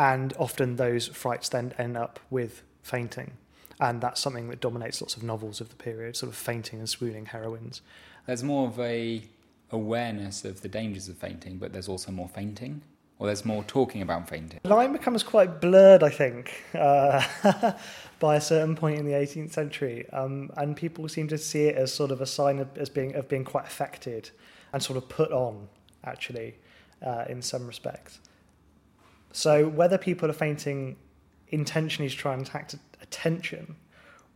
and 0.00 0.32
often 0.38 0.76
those 0.76 1.08
frights 1.08 1.50
then 1.50 1.74
end 1.76 1.94
up 1.94 2.18
with 2.30 2.62
fainting 2.82 3.32
and 3.80 4.00
that's 4.00 4.20
something 4.20 4.48
that 4.48 4.60
dominates 4.60 5.00
lots 5.00 5.16
of 5.16 5.22
novels 5.22 5.60
of 5.60 5.70
the 5.70 5.76
period, 5.76 6.14
sort 6.14 6.30
of 6.30 6.36
fainting 6.36 6.78
and 6.78 6.88
swooning 6.88 7.26
heroines. 7.26 7.80
There's 8.26 8.44
more 8.44 8.68
of 8.68 8.78
a 8.78 9.22
awareness 9.72 10.44
of 10.44 10.60
the 10.60 10.68
dangers 10.68 11.08
of 11.08 11.16
fainting, 11.16 11.56
but 11.56 11.72
there's 11.72 11.88
also 11.88 12.12
more 12.12 12.28
fainting, 12.28 12.82
or 13.18 13.26
there's 13.26 13.44
more 13.44 13.64
talking 13.64 14.02
about 14.02 14.28
fainting. 14.28 14.60
The 14.62 14.68
line 14.68 14.92
becomes 14.92 15.22
quite 15.22 15.60
blurred, 15.60 16.02
I 16.02 16.10
think, 16.10 16.62
uh, 16.74 17.72
by 18.18 18.36
a 18.36 18.40
certain 18.40 18.76
point 18.76 18.98
in 18.98 19.06
the 19.06 19.12
18th 19.12 19.52
century, 19.52 20.06
um, 20.10 20.50
and 20.56 20.76
people 20.76 21.08
seem 21.08 21.28
to 21.28 21.38
see 21.38 21.64
it 21.64 21.76
as 21.76 21.92
sort 21.92 22.10
of 22.10 22.20
a 22.20 22.26
sign 22.26 22.58
of 22.58 22.76
as 22.76 22.90
being 22.90 23.14
of 23.14 23.28
being 23.28 23.44
quite 23.44 23.64
affected 23.64 24.30
and 24.74 24.82
sort 24.82 24.98
of 24.98 25.08
put 25.08 25.32
on, 25.32 25.68
actually, 26.04 26.56
uh, 27.02 27.24
in 27.30 27.40
some 27.40 27.66
respects. 27.66 28.20
So 29.32 29.68
whether 29.68 29.98
people 29.98 30.28
are 30.30 30.34
fainting 30.34 30.96
intentionally 31.48 32.08
to 32.10 32.16
try 32.16 32.34
and 32.34 32.42
attract 32.42 32.76
attention 33.02 33.76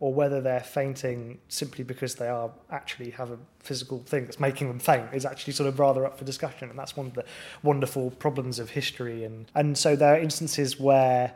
or 0.00 0.12
whether 0.12 0.40
they're 0.40 0.60
fainting 0.60 1.38
simply 1.48 1.84
because 1.84 2.16
they 2.16 2.28
are 2.28 2.50
actually 2.70 3.10
have 3.10 3.30
a 3.30 3.38
physical 3.60 4.00
thing 4.00 4.24
that's 4.24 4.40
making 4.40 4.68
them 4.68 4.78
faint 4.78 5.08
is 5.12 5.24
actually 5.24 5.52
sort 5.52 5.68
of 5.68 5.78
rather 5.78 6.04
up 6.04 6.18
for 6.18 6.24
discussion 6.24 6.68
and 6.68 6.78
that's 6.78 6.96
one 6.96 7.06
of 7.06 7.14
the 7.14 7.24
wonderful 7.62 8.10
problems 8.10 8.58
of 8.58 8.70
history. 8.70 9.24
And 9.24 9.50
and 9.54 9.78
so 9.78 9.96
there 9.96 10.14
are 10.14 10.18
instances 10.18 10.78
where 10.78 11.34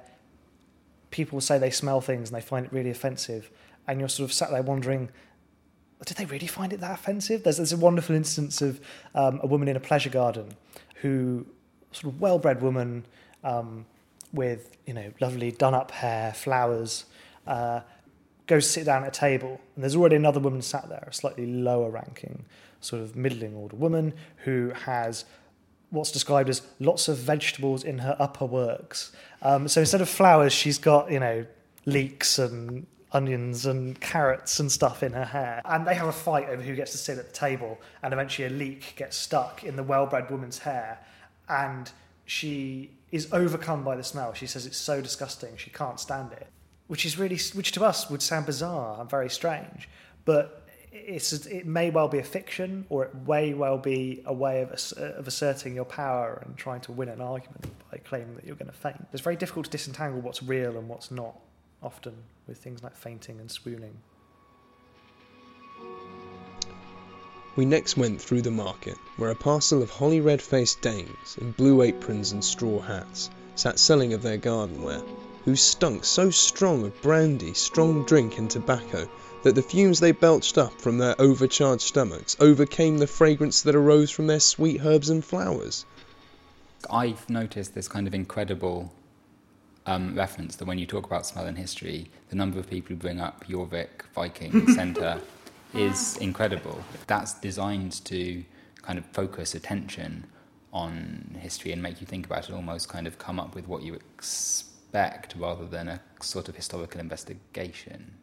people 1.10 1.40
say 1.40 1.58
they 1.58 1.70
smell 1.70 2.00
things 2.00 2.28
and 2.28 2.36
they 2.36 2.44
find 2.44 2.66
it 2.66 2.72
really 2.72 2.90
offensive 2.90 3.50
and 3.86 4.00
you're 4.00 4.08
sort 4.08 4.28
of 4.28 4.32
sat 4.32 4.50
there 4.50 4.62
wondering 4.62 5.10
did 6.04 6.16
they 6.16 6.26
really 6.26 6.46
find 6.46 6.72
it 6.72 6.80
that 6.80 6.92
offensive? 6.92 7.42
There's, 7.42 7.56
there's 7.56 7.72
a 7.72 7.76
wonderful 7.76 8.14
instance 8.14 8.62
of 8.62 8.80
um, 9.16 9.40
a 9.42 9.46
woman 9.46 9.66
in 9.66 9.76
a 9.76 9.80
pleasure 9.80 10.10
garden 10.10 10.54
who 10.96 11.44
sort 11.90 12.14
of 12.14 12.20
well-bred 12.20 12.62
woman 12.62 13.04
um, 13.44 13.86
with 14.32 14.76
you 14.86 14.94
know 14.94 15.12
lovely 15.20 15.50
done 15.50 15.74
up 15.74 15.90
hair 15.90 16.32
flowers 16.32 17.06
uh, 17.46 17.80
goes 18.46 18.68
sit 18.68 18.84
down 18.84 19.04
at 19.04 19.08
a 19.08 19.20
table, 19.20 19.60
and 19.74 19.84
there's 19.84 19.94
already 19.94 20.16
another 20.16 20.40
woman 20.40 20.62
sat 20.62 20.88
there, 20.88 21.06
a 21.08 21.12
slightly 21.12 21.46
lower 21.46 21.90
ranking, 21.90 22.44
sort 22.80 23.02
of 23.02 23.14
middling 23.14 23.54
order 23.54 23.76
woman 23.76 24.14
who 24.38 24.72
has 24.84 25.24
what's 25.90 26.10
described 26.10 26.48
as 26.48 26.62
lots 26.80 27.08
of 27.08 27.16
vegetables 27.16 27.84
in 27.84 27.98
her 27.98 28.16
upper 28.18 28.44
works. 28.44 29.12
Um, 29.40 29.68
so 29.68 29.80
instead 29.80 30.00
of 30.00 30.08
flowers, 30.08 30.52
she's 30.52 30.78
got, 30.78 31.10
you 31.10 31.20
know, 31.20 31.46
leeks 31.86 32.38
and 32.38 32.86
onions 33.12 33.64
and 33.64 33.98
carrots 34.00 34.60
and 34.60 34.70
stuff 34.70 35.02
in 35.02 35.14
her 35.14 35.24
hair. 35.24 35.62
And 35.64 35.86
they 35.86 35.94
have 35.94 36.08
a 36.08 36.12
fight 36.12 36.50
over 36.50 36.62
who 36.62 36.74
gets 36.74 36.92
to 36.92 36.98
sit 36.98 37.18
at 37.18 37.26
the 37.26 37.32
table, 37.32 37.78
and 38.02 38.12
eventually 38.12 38.48
a 38.48 38.50
leek 38.50 38.94
gets 38.96 39.16
stuck 39.16 39.64
in 39.64 39.76
the 39.76 39.82
well 39.82 40.06
bred 40.06 40.30
woman's 40.30 40.58
hair, 40.58 40.98
and 41.48 41.90
she 42.26 42.90
is 43.10 43.32
overcome 43.32 43.84
by 43.84 43.96
the 43.96 44.04
smell. 44.04 44.34
She 44.34 44.46
says 44.46 44.66
it's 44.66 44.76
so 44.76 45.00
disgusting, 45.00 45.56
she 45.56 45.70
can't 45.70 45.98
stand 45.98 46.32
it 46.32 46.48
which 46.88 47.04
is 47.06 47.18
really, 47.18 47.38
which 47.54 47.72
to 47.72 47.84
us 47.84 48.10
would 48.10 48.20
sound 48.20 48.46
bizarre 48.46 49.00
and 49.00 49.08
very 49.08 49.30
strange, 49.30 49.88
but 50.24 50.66
it's 50.90 51.32
it 51.46 51.66
may 51.66 51.90
well 51.90 52.08
be 52.08 52.18
a 52.18 52.24
fiction, 52.24 52.86
or 52.88 53.04
it 53.04 53.14
may 53.26 53.54
well 53.54 53.78
be 53.78 54.22
a 54.24 54.32
way 54.32 54.62
of, 54.62 54.72
of 54.96 55.28
asserting 55.28 55.74
your 55.74 55.84
power 55.84 56.42
and 56.44 56.56
trying 56.56 56.80
to 56.80 56.92
win 56.92 57.08
an 57.10 57.20
argument 57.20 57.66
by 57.92 57.98
claiming 57.98 58.34
that 58.34 58.44
you're 58.44 58.56
going 58.56 58.70
to 58.70 58.76
faint. 58.76 59.06
It's 59.12 59.22
very 59.22 59.36
difficult 59.36 59.66
to 59.66 59.70
disentangle 59.70 60.20
what's 60.20 60.42
real 60.42 60.76
and 60.76 60.88
what's 60.88 61.10
not, 61.10 61.38
often 61.82 62.14
with 62.46 62.58
things 62.58 62.82
like 62.82 62.96
fainting 62.96 63.38
and 63.38 63.50
swooning. 63.50 63.94
We 67.58 67.64
next 67.64 67.96
went 67.96 68.22
through 68.22 68.42
the 68.42 68.52
market, 68.52 68.96
where 69.16 69.30
a 69.30 69.34
parcel 69.34 69.82
of 69.82 69.90
holly 69.90 70.20
red 70.20 70.40
faced 70.40 70.80
dames 70.80 71.36
in 71.40 71.50
blue 71.50 71.82
aprons 71.82 72.30
and 72.30 72.44
straw 72.44 72.78
hats 72.78 73.30
sat 73.56 73.80
selling 73.80 74.12
of 74.12 74.22
their 74.22 74.38
gardenware 74.38 75.04
who 75.44 75.56
stunk 75.56 76.04
so 76.04 76.30
strong 76.30 76.84
of 76.84 77.02
brandy, 77.02 77.52
strong 77.54 78.04
drink, 78.04 78.38
and 78.38 78.48
tobacco 78.48 79.10
that 79.42 79.56
the 79.56 79.62
fumes 79.62 79.98
they 79.98 80.12
belched 80.12 80.56
up 80.56 80.80
from 80.80 80.98
their 80.98 81.20
overcharged 81.20 81.82
stomachs 81.82 82.36
overcame 82.38 82.98
the 82.98 83.08
fragrance 83.08 83.62
that 83.62 83.74
arose 83.74 84.12
from 84.12 84.28
their 84.28 84.38
sweet 84.38 84.80
herbs 84.84 85.10
and 85.10 85.24
flowers. 85.24 85.84
I've 86.88 87.28
noticed 87.28 87.74
this 87.74 87.88
kind 87.88 88.06
of 88.06 88.14
incredible 88.14 88.92
um, 89.84 90.14
reference 90.14 90.54
that 90.54 90.66
when 90.66 90.78
you 90.78 90.86
talk 90.86 91.06
about 91.06 91.26
smell 91.26 91.48
in 91.48 91.56
history, 91.56 92.08
the 92.28 92.36
number 92.36 92.60
of 92.60 92.70
people 92.70 92.90
who 92.90 93.00
bring 93.00 93.18
up 93.18 93.48
Jorvik, 93.48 94.04
Viking, 94.14 94.68
Centre 94.74 95.20
is 95.74 96.16
incredible. 96.18 96.80
That's 97.06 97.34
designed 97.34 98.04
to 98.06 98.44
kind 98.82 98.98
of 98.98 99.06
focus 99.06 99.54
attention 99.54 100.26
on 100.72 101.36
history 101.40 101.72
and 101.72 101.82
make 101.82 102.00
you 102.00 102.06
think 102.06 102.26
about 102.26 102.48
it, 102.48 102.54
almost 102.54 102.88
kind 102.88 103.06
of 103.06 103.18
come 103.18 103.40
up 103.40 103.54
with 103.54 103.66
what 103.68 103.82
you 103.82 103.94
expect 103.94 105.34
rather 105.38 105.66
than 105.66 105.88
a 105.88 106.00
sort 106.20 106.48
of 106.48 106.56
historical 106.56 107.00
investigation. 107.00 108.18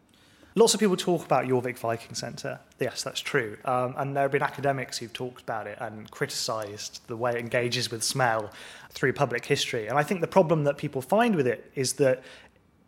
Lots 0.57 0.73
of 0.73 0.79
people 0.79 0.95
talk 0.95 1.25
about 1.25 1.45
Jorvik 1.45 1.77
Viking 1.77 2.15
Centre. 2.15 2.59
Yes, 2.79 3.03
that's 3.03 3.19
true. 3.19 3.57
Um, 3.65 3.93
and 3.97 4.15
there 4.15 4.23
have 4.23 4.31
been 4.31 4.41
academics 4.41 4.97
who've 4.97 5.11
talked 5.11 5.41
about 5.41 5.67
it 5.67 5.77
and 5.81 6.09
criticised 6.11 7.01
the 7.07 7.17
way 7.17 7.31
it 7.31 7.37
engages 7.39 7.91
with 7.91 8.03
smell 8.03 8.51
through 8.91 9.11
public 9.11 9.43
history. 9.45 9.87
And 9.87 9.97
I 9.97 10.03
think 10.03 10.21
the 10.21 10.27
problem 10.27 10.63
that 10.63 10.77
people 10.77 11.01
find 11.01 11.35
with 11.35 11.45
it 11.45 11.69
is 11.75 11.93
that 11.93 12.23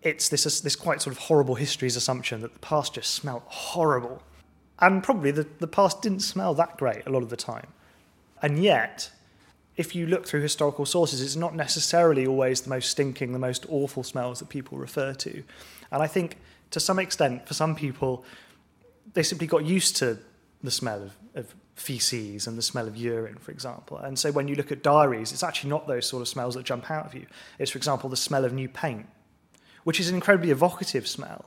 it's 0.01 0.29
this, 0.29 0.61
this 0.61 0.77
quite 0.77 1.01
sort 1.01 1.13
of 1.13 1.23
horrible 1.23 1.55
histories 1.55 1.97
assumption 1.97 2.39
that 2.39 2.53
the 2.53 2.59
past 2.59 2.93
just 2.93 3.13
smelled 3.13 3.43
horrible. 3.47 4.23
And 4.79 5.03
probably 5.03 5.31
the, 5.31 5.47
the 5.59 5.67
past 5.67 6.01
didn't 6.01 6.19
smell 6.19 6.53
that 6.55 6.77
great 6.77 7.05
a 7.05 7.09
lot 7.09 7.23
of 7.23 7.29
the 7.29 7.37
time. 7.37 7.67
And 8.41 8.61
yet, 8.61 9.09
if 9.75 9.95
you 9.95 10.07
look 10.07 10.27
through 10.27 10.41
historical 10.41 10.85
sources, 10.85 11.21
it's 11.21 11.35
not 11.35 11.55
necessarily 11.55 12.27
always 12.27 12.61
the 12.61 12.69
most 12.69 12.89
stinking, 12.89 13.33
the 13.33 13.39
most 13.39 13.65
awful 13.69 14.03
smells 14.03 14.39
that 14.39 14.49
people 14.49 14.77
refer 14.77 15.13
to. 15.13 15.43
And 15.91 16.03
I 16.03 16.07
think 16.07 16.37
to 16.71 16.79
some 16.79 16.99
extent, 16.99 17.47
for 17.47 17.53
some 17.53 17.75
people, 17.75 18.23
they 19.13 19.23
simply 19.23 19.47
got 19.47 19.65
used 19.65 19.95
to 19.97 20.19
the 20.61 20.71
smell 20.71 21.03
of, 21.03 21.17
of 21.35 21.55
feces 21.75 22.47
and 22.47 22.57
the 22.57 22.61
smell 22.61 22.87
of 22.87 22.97
urine, 22.97 23.37
for 23.37 23.51
example. 23.51 23.97
And 23.97 24.17
so 24.17 24.31
when 24.31 24.47
you 24.47 24.55
look 24.55 24.71
at 24.71 24.83
diaries, 24.83 25.31
it's 25.31 25.43
actually 25.43 25.69
not 25.69 25.87
those 25.87 26.07
sort 26.07 26.21
of 26.21 26.27
smells 26.27 26.55
that 26.55 26.65
jump 26.65 26.89
out 26.89 27.05
of 27.05 27.13
you. 27.13 27.27
It's, 27.59 27.71
for 27.71 27.77
example, 27.77 28.09
the 28.09 28.17
smell 28.17 28.45
of 28.45 28.53
new 28.53 28.67
paint, 28.67 29.05
which 29.83 29.99
is 29.99 30.09
an 30.09 30.15
incredibly 30.15 30.51
evocative 30.51 31.07
smell. 31.07 31.45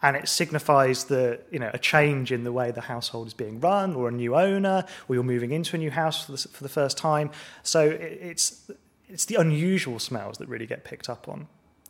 And 0.00 0.16
it 0.16 0.28
signifies 0.28 1.04
the, 1.04 1.40
you 1.50 1.58
know, 1.58 1.70
a 1.74 1.78
change 1.78 2.30
in 2.30 2.44
the 2.44 2.52
way 2.52 2.70
the 2.70 2.82
household 2.82 3.26
is 3.26 3.34
being 3.34 3.58
run, 3.58 3.94
or 3.94 4.08
a 4.08 4.12
new 4.12 4.36
owner, 4.36 4.84
or 5.08 5.14
you're 5.16 5.24
moving 5.24 5.50
into 5.50 5.74
a 5.74 5.78
new 5.78 5.90
house 5.90 6.24
for 6.24 6.32
the, 6.32 6.38
for 6.38 6.62
the 6.62 6.68
first 6.68 6.96
time. 6.96 7.30
So 7.64 7.80
it, 7.88 8.18
it's, 8.22 8.70
it's 9.08 9.24
the 9.24 9.34
unusual 9.34 9.98
smells 9.98 10.38
that 10.38 10.48
really 10.48 10.66
get 10.66 10.84
picked 10.84 11.08
up 11.08 11.28
on. 11.28 11.48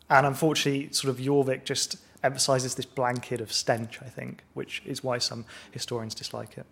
And 0.09 0.25
unfortunately, 0.25 0.91
sort 0.91 1.11
of 1.11 1.19
Jorvik 1.23 1.65
just 1.65 1.97
emphasizes 2.23 2.75
this 2.75 2.85
blanket 2.85 3.41
of 3.41 3.53
stench, 3.53 3.99
I 4.01 4.09
think, 4.09 4.43
which 4.53 4.81
is 4.85 5.03
why 5.03 5.19
some 5.19 5.45
historians 5.71 6.15
dislike 6.15 6.57
it. 6.57 6.65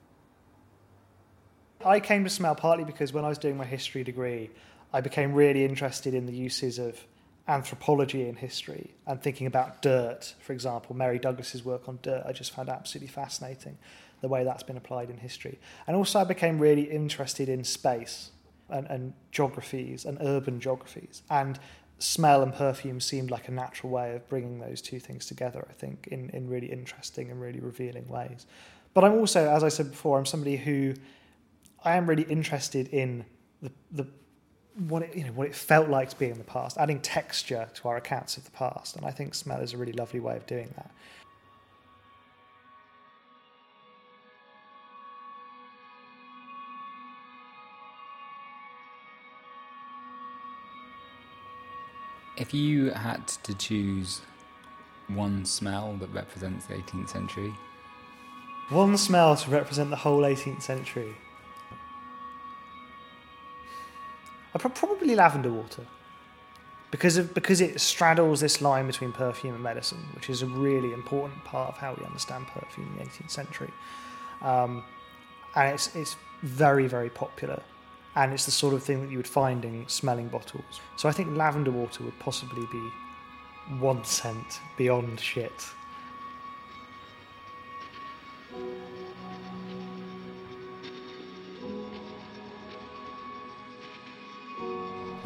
I 1.85 1.99
came 1.99 2.23
to 2.23 2.29
smell 2.29 2.55
partly 2.55 2.83
because 2.83 3.13
when 3.13 3.23
I 3.23 3.29
was 3.29 3.37
doing 3.37 3.55
my 3.55 3.65
history 3.65 4.03
degree, 4.03 4.49
I 4.91 5.01
became 5.01 5.33
really 5.33 5.63
interested 5.63 6.13
in 6.13 6.25
the 6.25 6.33
uses 6.33 6.79
of 6.79 6.99
anthropology 7.47 8.27
and 8.27 8.37
history 8.37 8.95
and 9.05 9.21
thinking 9.21 9.47
about 9.47 9.81
dirt, 9.81 10.33
for 10.39 10.53
example. 10.53 10.95
Mary 10.95 11.19
Douglas's 11.19 11.63
work 11.63 11.87
on 11.87 11.99
dirt, 12.01 12.23
I 12.25 12.33
just 12.33 12.51
found 12.51 12.69
absolutely 12.69 13.07
fascinating 13.07 13.77
the 14.21 14.27
way 14.27 14.43
that's 14.43 14.63
been 14.63 14.77
applied 14.77 15.09
in 15.09 15.17
history. 15.17 15.59
And 15.85 15.95
also, 15.95 16.19
I 16.19 16.23
became 16.23 16.59
really 16.59 16.83
interested 16.83 17.49
in 17.49 17.63
space 17.63 18.31
and, 18.69 18.87
and 18.87 19.13
geographies 19.31 20.05
and 20.05 20.17
urban 20.21 20.59
geographies. 20.59 21.21
And 21.29 21.59
smell 21.99 22.43
and 22.43 22.53
perfume 22.53 22.99
seemed 22.99 23.31
like 23.31 23.47
a 23.47 23.51
natural 23.51 23.91
way 23.91 24.15
of 24.15 24.27
bringing 24.27 24.59
those 24.59 24.81
two 24.81 24.99
things 24.99 25.25
together, 25.25 25.65
I 25.69 25.73
think, 25.73 26.07
in, 26.11 26.29
in 26.31 26.47
really 26.49 26.67
interesting 26.67 27.31
and 27.31 27.39
really 27.41 27.59
revealing 27.59 28.07
ways. 28.07 28.45
But 28.93 29.03
I'm 29.03 29.13
also, 29.13 29.49
as 29.49 29.63
I 29.63 29.69
said 29.69 29.91
before, 29.91 30.17
I'm 30.17 30.25
somebody 30.25 30.57
who 30.57 30.95
I 31.83 31.95
am 31.95 32.07
really 32.07 32.23
interested 32.23 32.87
in 32.89 33.25
the, 33.61 33.71
the 33.91 34.07
what 34.77 35.01
it, 35.01 35.15
you 35.15 35.23
know, 35.23 35.31
what 35.31 35.47
it 35.47 35.55
felt 35.55 35.89
like 35.89 36.09
to 36.09 36.19
be 36.19 36.27
in 36.27 36.37
the 36.37 36.43
past, 36.43 36.77
adding 36.77 36.99
texture 36.99 37.67
to 37.73 37.87
our 37.87 37.97
accounts 37.97 38.37
of 38.37 38.45
the 38.45 38.51
past. 38.51 38.95
And 38.95 39.05
I 39.05 39.11
think 39.11 39.33
smell 39.33 39.59
is 39.59 39.73
a 39.73 39.77
really 39.77 39.93
lovely 39.93 40.19
way 40.19 40.35
of 40.35 40.45
doing 40.45 40.71
that. 40.75 40.91
If 52.37 52.53
you 52.53 52.91
had 52.91 53.27
to 53.27 53.55
choose 53.55 54.21
one 55.07 55.43
smell 55.43 55.97
that 55.99 56.09
represents 56.13 56.67
the 56.67 56.75
18th 56.75 57.09
century, 57.09 57.51
one 58.69 58.95
smell 58.95 59.35
to 59.35 59.49
represent 59.49 59.89
the 59.89 59.95
whole 59.95 60.21
18th 60.21 60.61
century. 60.61 61.15
Probably 64.53 65.15
lavender 65.15 65.51
water, 65.51 65.83
because 66.89 67.17
of 67.17 67.33
because 67.33 67.61
it 67.61 67.79
straddles 67.79 68.39
this 68.39 68.61
line 68.61 68.87
between 68.87 69.11
perfume 69.11 69.53
and 69.53 69.63
medicine, 69.63 70.03
which 70.15 70.29
is 70.29 70.41
a 70.41 70.47
really 70.47 70.93
important 70.93 71.43
part 71.43 71.69
of 71.69 71.77
how 71.77 71.93
we 71.93 72.03
understand 72.05 72.47
perfume 72.47 72.91
in 72.93 73.05
the 73.05 73.11
18th 73.11 73.29
century, 73.29 73.71
um, 74.41 74.83
and 75.55 75.73
it's 75.73 75.95
it's 75.95 76.15
very 76.41 76.87
very 76.87 77.09
popular 77.09 77.61
and 78.17 78.33
it's 78.33 78.45
the 78.45 78.51
sort 78.51 78.73
of 78.73 78.81
thing 78.83 78.99
that 79.01 79.11
you 79.11 79.17
would 79.17 79.27
find 79.27 79.63
in 79.63 79.87
smelling 79.87 80.27
bottles. 80.27 80.81
So 80.95 81.07
I 81.07 81.11
think 81.11 81.37
lavender 81.37 81.69
water 81.69 82.03
would 82.03 82.17
possibly 82.17 82.65
be 82.71 82.91
one 83.77 84.03
scent 84.03 84.59
beyond 84.75 85.19
shit. 85.19 85.51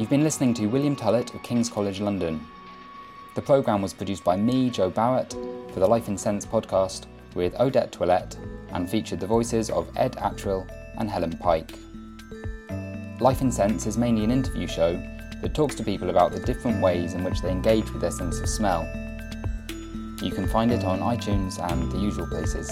You've 0.02 0.10
been 0.10 0.24
listening 0.24 0.56
to 0.56 0.66
William 0.66 0.96
Tullett 0.96 1.36
of 1.36 1.44
King's 1.44 1.70
College 1.70 2.02
London. 2.02 2.44
The 3.36 3.42
programme 3.44 3.84
was 3.84 3.94
produced 3.94 4.24
by 4.24 4.36
me, 4.36 4.72
Joe 4.72 4.90
Barrett, 4.90 5.34
for 5.72 5.80
the 5.80 5.86
Life 5.86 6.08
in 6.08 6.18
Scents 6.18 6.44
podcast 6.44 7.06
with 7.36 7.54
Odette 7.60 7.92
Toilette 7.92 8.36
and 8.74 8.90
featured 8.90 9.20
the 9.20 9.28
voices 9.28 9.70
of 9.70 9.96
Ed 9.96 10.14
Attrill 10.14 10.68
and 10.98 11.08
Helen 11.08 11.38
Pike. 11.38 11.76
Life 13.20 13.42
in 13.42 13.52
Scents 13.52 13.86
is 13.86 13.96
mainly 13.96 14.24
an 14.24 14.32
interview 14.32 14.68
show 14.68 14.94
that 15.40 15.54
talks 15.54 15.76
to 15.76 15.84
people 15.84 16.10
about 16.10 16.32
the 16.32 16.40
different 16.40 16.82
ways 16.82 17.14
in 17.14 17.24
which 17.24 17.40
they 17.44 17.52
engage 17.52 17.92
with 17.92 18.02
their 18.02 18.10
sense 18.10 18.40
of 18.40 18.50
smell. 18.50 18.82
You 20.20 20.32
can 20.32 20.48
find 20.48 20.72
it 20.72 20.84
on 20.84 21.02
iTunes 21.02 21.60
and 21.72 21.92
the 21.92 22.00
usual 22.00 22.26
places. 22.26 22.72